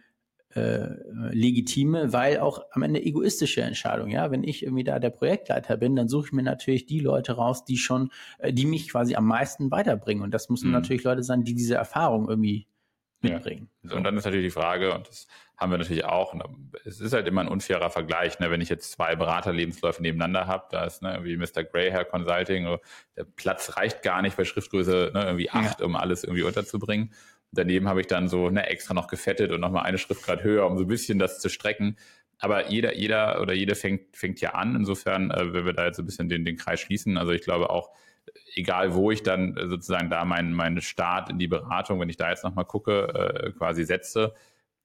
äh, 0.54 0.88
legitime, 1.32 2.12
weil 2.12 2.40
auch 2.40 2.62
am 2.72 2.82
Ende 2.82 3.02
egoistische 3.02 3.62
Entscheidung. 3.62 4.10
Ja, 4.10 4.30
wenn 4.30 4.44
ich 4.44 4.62
irgendwie 4.62 4.84
da 4.84 4.98
der 4.98 5.10
Projektleiter 5.10 5.78
bin, 5.78 5.96
dann 5.96 6.08
suche 6.08 6.26
ich 6.26 6.32
mir 6.32 6.42
natürlich 6.42 6.86
die 6.86 7.00
Leute 7.00 7.32
raus, 7.32 7.64
die 7.64 7.78
schon, 7.78 8.10
äh, 8.38 8.52
die 8.52 8.66
mich 8.66 8.90
quasi 8.90 9.16
am 9.16 9.26
meisten 9.26 9.70
weiterbringen. 9.70 10.22
Und 10.22 10.34
das 10.34 10.50
müssen 10.50 10.68
mhm. 10.68 10.74
natürlich 10.74 11.04
Leute 11.04 11.22
sein, 11.22 11.44
die 11.44 11.54
diese 11.54 11.74
Erfahrung 11.74 12.28
irgendwie 12.28 12.68
mitbringen. 13.22 13.70
Ja. 13.82 13.96
Und 13.96 14.04
dann 14.04 14.16
ist 14.16 14.24
natürlich 14.24 14.46
die 14.46 14.58
Frage, 14.58 14.94
und 14.94 15.08
das 15.08 15.26
haben 15.56 15.70
wir 15.70 15.78
natürlich 15.78 16.04
auch, 16.04 16.34
es 16.84 17.00
ist 17.00 17.14
halt 17.14 17.26
immer 17.26 17.40
ein 17.40 17.48
unfairer 17.48 17.88
Vergleich, 17.88 18.38
ne? 18.40 18.50
wenn 18.50 18.60
ich 18.60 18.68
jetzt 18.68 18.92
zwei 18.92 19.16
Beraterlebensläufe 19.16 20.02
nebeneinander 20.02 20.46
habe, 20.46 20.66
da 20.70 20.84
ist 20.84 21.02
ne, 21.02 21.14
irgendwie 21.14 21.36
Mr. 21.38 21.64
Greyhair 21.64 22.04
Consulting, 22.04 22.76
der 23.16 23.24
Platz 23.24 23.76
reicht 23.76 24.02
gar 24.02 24.20
nicht 24.20 24.36
bei 24.36 24.44
Schriftgröße 24.44 25.12
ne, 25.14 25.24
irgendwie 25.24 25.50
acht, 25.50 25.80
ja. 25.80 25.86
um 25.86 25.96
alles 25.96 26.24
irgendwie 26.24 26.42
unterzubringen. 26.42 27.12
Daneben 27.52 27.88
habe 27.88 28.02
ich 28.02 28.06
dann 28.06 28.28
so 28.28 28.50
ne, 28.50 28.68
extra 28.68 28.92
noch 28.92 29.06
gefettet 29.06 29.50
und 29.50 29.60
nochmal 29.60 29.84
eine 29.84 29.96
Schriftgrad 29.96 30.44
höher, 30.44 30.66
um 30.66 30.76
so 30.76 30.84
ein 30.84 30.88
bisschen 30.88 31.18
das 31.18 31.40
zu 31.40 31.48
strecken. 31.48 31.96
Aber 32.38 32.68
jeder, 32.68 32.94
jeder 32.94 33.40
oder 33.40 33.54
jede 33.54 33.74
fängt, 33.74 34.14
fängt 34.14 34.42
ja 34.42 34.50
an. 34.50 34.76
Insofern, 34.76 35.30
äh, 35.30 35.54
wenn 35.54 35.64
wir 35.64 35.72
da 35.72 35.86
jetzt 35.86 35.96
so 35.96 36.02
ein 36.02 36.06
bisschen 36.06 36.28
den, 36.28 36.44
den 36.44 36.56
Kreis 36.56 36.80
schließen, 36.80 37.16
also 37.16 37.32
ich 37.32 37.40
glaube 37.40 37.70
auch, 37.70 37.92
egal 38.54 38.94
wo 38.94 39.10
ich 39.10 39.22
dann 39.22 39.56
sozusagen 39.68 40.10
da 40.10 40.24
meinen 40.26 40.52
mein 40.52 40.82
Start 40.82 41.30
in 41.30 41.38
die 41.38 41.48
Beratung, 41.48 41.98
wenn 42.00 42.10
ich 42.10 42.18
da 42.18 42.28
jetzt 42.28 42.44
nochmal 42.44 42.66
gucke, 42.66 43.08
äh, 43.14 43.52
quasi 43.52 43.84
setze, 43.84 44.34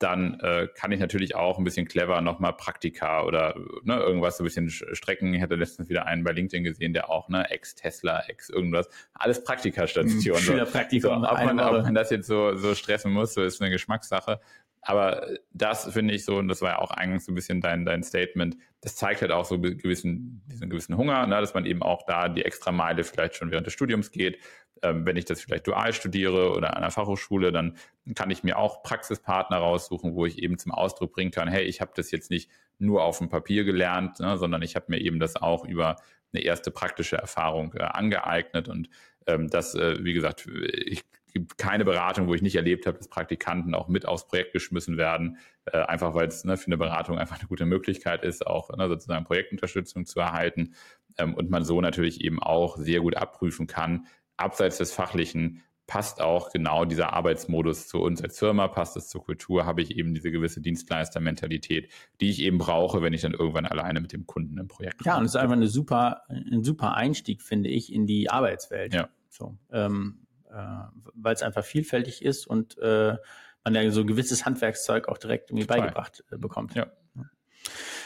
dann 0.02 0.40
äh, 0.40 0.68
kann 0.74 0.92
ich 0.92 1.00
natürlich 1.00 1.36
auch 1.36 1.58
ein 1.58 1.64
bisschen 1.64 1.88
clever 1.88 2.22
nochmal 2.22 2.54
Praktika 2.54 3.24
oder 3.24 3.56
ne, 3.84 3.98
irgendwas 3.98 4.38
so 4.38 4.44
ein 4.44 4.46
bisschen 4.46 4.70
strecken. 4.70 5.34
Ich 5.34 5.42
hatte 5.42 5.56
letztens 5.56 5.90
wieder 5.90 6.06
einen 6.06 6.24
bei 6.24 6.32
LinkedIn 6.32 6.64
gesehen, 6.64 6.94
der 6.94 7.10
auch, 7.10 7.30
ne, 7.30 7.50
Ex-Tesla, 7.50 8.24
Ex 8.28 8.50
irgendwas, 8.50 8.90
alles 9.14 9.44
Praktikastation. 9.44 10.38
Schülerpraktikum. 10.38 11.22
So, 11.22 11.30
ob, 11.30 11.44
man, 11.44 11.60
ob 11.60 11.84
man 11.84 11.94
das 11.94 12.10
jetzt 12.10 12.28
so, 12.28 12.56
so 12.56 12.74
stressen 12.74 13.12
muss, 13.12 13.34
so 13.34 13.44
ist 13.44 13.62
eine 13.62 13.72
Geschmackssache. 13.72 14.40
Aber 14.84 15.28
das 15.52 15.92
finde 15.94 16.14
ich 16.16 16.26
so, 16.26 16.38
und 16.38 16.48
das 16.48 16.62
war 16.62 16.72
ja 16.72 16.80
auch 16.80 16.92
eigentlich 16.92 17.24
so 17.24 17.32
ein 17.32 17.36
bisschen 17.36 17.62
dein, 17.62 17.86
dein 17.86 18.04
Statement, 18.04 18.58
das 18.82 18.96
zeigt 18.96 19.22
halt 19.22 19.32
auch 19.32 19.46
so 19.46 19.60
gewissen, 19.60 20.42
diesen 20.48 20.70
gewissen 20.70 20.98
Hunger, 20.98 21.28
ne, 21.28 21.40
dass 21.40 21.54
man 21.54 21.66
eben 21.66 21.84
auch 21.84 22.04
da 22.08 22.30
die 22.30 22.44
extra 22.44 22.72
Meile 22.72 23.04
vielleicht 23.04 23.36
schon 23.36 23.52
während 23.52 23.68
des 23.68 23.74
Studiums 23.74 24.12
geht. 24.12 24.40
Ähm, 24.82 25.06
wenn 25.06 25.18
ich 25.18 25.26
das 25.26 25.42
vielleicht 25.42 25.68
dual 25.68 25.94
studiere 25.94 26.52
oder 26.54 26.72
an 26.72 26.78
einer 26.78 26.90
Fachhochschule, 26.90 27.52
dann 27.52 27.78
kann 28.16 28.32
ich 28.32 28.44
mir 28.44 28.58
auch 28.58 28.82
Praxispartner 28.82 29.58
raussuchen, 29.58 30.16
wo 30.16 30.26
ich 30.26 30.42
eben 30.42 30.58
zum 30.58 30.72
Ausdruck 30.72 31.14
bringen 31.14 31.30
kann, 31.30 31.48
hey, 31.48 31.64
ich 31.64 31.80
habe 31.80 31.92
das 31.96 32.10
jetzt 32.10 32.32
nicht 32.32 32.50
nur 32.80 33.04
auf 33.04 33.20
dem 33.20 33.30
Papier 33.30 33.64
gelernt, 33.64 34.20
ne, 34.20 34.38
sondern 34.38 34.64
ich 34.64 34.76
habe 34.76 34.88
mir 34.90 35.00
eben 35.00 35.20
das 35.20 35.36
auch 35.36 35.64
über 35.64 35.98
eine 36.34 36.44
erste 36.44 36.72
praktische 36.72 37.18
Erfahrung 37.18 37.74
äh, 37.76 37.84
angeeignet. 37.84 38.68
Und 38.68 38.90
ähm, 39.28 39.48
das, 39.48 39.76
äh, 39.76 40.04
wie 40.04 40.14
gesagt, 40.14 40.48
ich 40.48 41.04
gibt 41.32 41.58
keine 41.58 41.86
Beratung, 41.86 42.28
wo 42.28 42.34
ich 42.34 42.42
nicht 42.42 42.56
erlebt 42.56 42.86
habe, 42.86 42.98
dass 42.98 43.08
Praktikanten 43.08 43.74
auch 43.74 43.88
mit 43.88 44.06
aufs 44.06 44.28
Projekt 44.28 44.54
geschmissen 44.54 44.98
werden, 44.98 45.38
äh, 45.66 45.78
einfach 45.78 46.14
weil 46.14 46.28
es 46.28 46.44
ne, 46.44 46.58
für 46.58 46.68
eine 46.68 46.78
Beratung 46.78 47.18
einfach 47.18 47.40
eine 47.40 47.48
gute 47.48 47.66
Möglichkeit 47.66 48.24
ist, 48.24 48.46
auch 48.46 48.76
ne, 48.76 48.88
sozusagen 48.88 49.26
Projektunterstützung 49.26 50.06
zu 50.06 50.20
erhalten 50.20 50.74
ähm, 51.18 51.34
und 51.34 51.50
man 51.50 51.64
so 51.64 51.82
natürlich 51.82 52.22
eben 52.22 52.42
auch 52.42 52.78
sehr 52.78 53.02
gut 53.02 53.16
abprüfen 53.16 53.68
kann, 53.68 54.08
abseits 54.38 54.78
des 54.78 54.94
Fachlichen, 54.94 55.62
passt 55.92 56.22
auch 56.22 56.52
genau 56.52 56.86
dieser 56.86 57.12
Arbeitsmodus 57.12 57.90
zu 57.90 58.00
uns 58.00 58.22
als 58.22 58.40
Firma, 58.40 58.70
passt 58.70 58.96
es 58.96 59.10
zur 59.10 59.26
Kultur, 59.26 59.66
habe 59.66 59.82
ich 59.82 59.98
eben 59.98 60.14
diese 60.14 60.32
gewisse 60.32 60.62
Dienstleistermentalität, 60.62 61.92
die 62.22 62.30
ich 62.30 62.42
eben 62.42 62.60
brauche, 62.60 63.02
wenn 63.02 63.12
ich 63.12 63.20
dann 63.20 63.34
irgendwann 63.34 63.66
alleine 63.66 64.00
mit 64.00 64.14
dem 64.14 64.26
Kunden 64.26 64.58
im 64.58 64.70
Projekt 64.70 65.00
bin. 65.00 65.08
Ja, 65.08 65.18
und 65.18 65.26
es 65.26 65.32
ist 65.32 65.36
einfach 65.36 65.58
eine 65.58 65.68
super, 65.68 66.22
ein 66.30 66.64
super 66.64 66.96
Einstieg, 66.96 67.42
finde 67.42 67.68
ich, 67.68 67.92
in 67.92 68.06
die 68.06 68.30
Arbeitswelt. 68.30 68.94
Ja. 68.94 69.10
So, 69.28 69.58
ähm, 69.70 70.21
äh, 70.21 70.21
weil 70.52 71.34
es 71.34 71.44
einfach 71.44 71.64
vielfältig 71.64 72.24
ist 72.24 72.48
und 72.48 72.78
äh, 72.80 73.16
man 73.64 73.76
ja 73.76 73.90
so 73.92 74.02
ein 74.02 74.08
gewisses 74.08 74.46
Handwerkszeug 74.46 75.08
auch 75.08 75.18
direkt 75.18 75.50
irgendwie 75.52 75.68
Total. 75.68 75.82
beigebracht 75.82 76.24
äh, 76.32 76.38
bekommt. 76.38 76.76
Ja. 76.76 76.88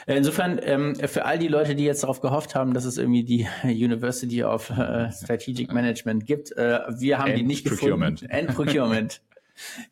Insofern, 0.07 0.59
ähm, 0.61 0.95
für 0.95 1.25
all 1.25 1.39
die 1.39 1.47
Leute, 1.47 1.73
die 1.75 1.83
jetzt 1.83 2.03
darauf 2.03 2.21
gehofft 2.21 2.53
haben, 2.53 2.73
dass 2.73 2.85
es 2.85 2.97
irgendwie 2.97 3.23
die 3.23 3.47
University 3.63 4.43
of 4.43 4.69
äh, 4.69 5.11
Strategic 5.11 5.73
Management 5.73 6.25
gibt, 6.25 6.51
äh, 6.51 6.81
wir 6.99 7.17
haben 7.17 7.31
End 7.31 7.39
die 7.39 7.43
nicht 7.43 7.65
Procurement. 7.65 8.21
gefunden. 8.21 8.35
End 8.35 8.55
Procurement. 8.55 9.21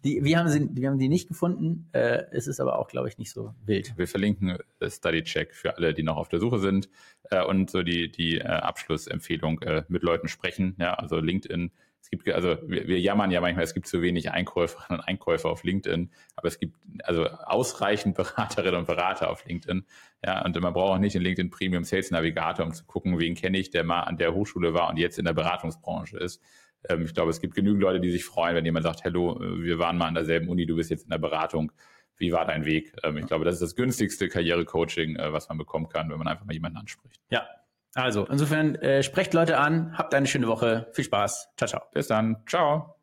Die, 0.03 0.21
wir, 0.25 0.39
haben 0.39 0.49
sie, 0.49 0.67
wir 0.73 0.89
haben 0.89 0.99
die 0.99 1.07
nicht 1.07 1.29
gefunden. 1.29 1.87
Äh, 1.93 2.23
es 2.31 2.47
ist 2.47 2.59
aber 2.59 2.77
auch, 2.77 2.89
glaube 2.89 3.07
ich, 3.07 3.17
nicht 3.17 3.31
so 3.31 3.55
wild. 3.65 3.97
Wir 3.97 4.09
verlinken 4.09 4.57
Study 4.85 5.23
Check 5.23 5.55
für 5.55 5.77
alle, 5.77 5.93
die 5.93 6.03
noch 6.03 6.17
auf 6.17 6.27
der 6.27 6.41
Suche 6.41 6.59
sind 6.59 6.89
äh, 7.31 7.41
und 7.41 7.71
so 7.71 7.81
die, 7.81 8.11
die 8.11 8.39
äh, 8.39 8.43
Abschlussempfehlung 8.43 9.61
äh, 9.61 9.85
mit 9.87 10.03
Leuten 10.03 10.27
sprechen. 10.27 10.75
Ja, 10.79 10.95
also 10.95 11.15
LinkedIn 11.15 11.71
es 12.03 12.09
gibt, 12.09 12.27
also 12.29 12.57
wir, 12.67 12.85
wir 12.85 12.99
jammern 12.99 13.31
ja 13.31 13.39
manchmal, 13.39 13.63
es 13.63 13.73
gibt 13.73 13.87
zu 13.87 14.01
wenig 14.01 14.29
Einkäuferinnen 14.29 14.99
und 14.99 15.07
Einkäufer 15.07 15.49
auf 15.49 15.63
LinkedIn, 15.63 16.11
aber 16.35 16.49
es 16.49 16.59
gibt 16.59 16.75
also 17.05 17.27
ausreichend 17.27 18.15
Beraterinnen 18.17 18.81
und 18.81 18.87
Berater 18.87 19.29
auf 19.29 19.45
LinkedIn. 19.45 19.85
Ja, 20.23 20.43
und 20.43 20.59
man 20.59 20.73
braucht 20.73 20.95
auch 20.95 20.99
nicht 20.99 21.15
den 21.15 21.21
LinkedIn 21.21 21.49
Premium 21.49 21.85
Sales 21.85 22.11
Navigator, 22.11 22.65
um 22.65 22.73
zu 22.73 22.83
gucken, 22.83 23.19
wen 23.19 23.35
kenne 23.35 23.57
ich, 23.57 23.69
der 23.69 23.85
mal 23.85 24.01
an 24.01 24.17
der 24.17 24.33
Hochschule 24.33 24.73
war 24.73 24.89
und 24.89 24.97
jetzt 24.97 25.17
in 25.17 25.23
der 25.23 25.31
Beratungsbranche 25.31 26.17
ist. 26.17 26.41
Ähm, 26.89 27.05
ich 27.05 27.13
glaube, 27.13 27.29
es 27.29 27.39
gibt 27.39 27.55
genügend 27.55 27.81
Leute, 27.81 28.01
die 28.01 28.11
sich 28.11 28.25
freuen, 28.25 28.57
wenn 28.57 28.65
jemand 28.65 28.83
sagt, 28.83 29.05
hallo, 29.05 29.39
wir 29.39 29.79
waren 29.79 29.97
mal 29.97 30.07
an 30.07 30.15
derselben 30.15 30.49
Uni, 30.49 30.65
du 30.65 30.75
bist 30.75 30.89
jetzt 30.89 31.05
in 31.05 31.09
der 31.09 31.19
Beratung. 31.19 31.71
Wie 32.17 32.33
war 32.33 32.45
dein 32.45 32.65
Weg? 32.65 32.93
Ähm, 33.03 33.17
ich 33.17 33.27
glaube, 33.27 33.45
das 33.45 33.55
ist 33.55 33.61
das 33.61 33.75
günstigste 33.77 34.27
Karrierecoaching, 34.27 35.15
äh, 35.15 35.31
was 35.31 35.47
man 35.47 35.57
bekommen 35.57 35.87
kann, 35.87 36.09
wenn 36.09 36.17
man 36.17 36.27
einfach 36.27 36.43
mal 36.43 36.53
jemanden 36.53 36.79
anspricht. 36.79 37.21
Ja, 37.29 37.47
Also, 37.95 38.25
insofern, 38.25 38.75
äh, 38.75 39.03
sprecht 39.03 39.33
Leute 39.33 39.57
an, 39.59 39.97
habt 39.97 40.13
eine 40.15 40.25
schöne 40.27 40.47
Woche. 40.47 40.89
Viel 40.93 41.05
Spaß. 41.05 41.49
Ciao, 41.57 41.67
ciao. 41.67 41.81
Bis 41.93 42.07
dann. 42.07 42.43
Ciao. 42.47 43.02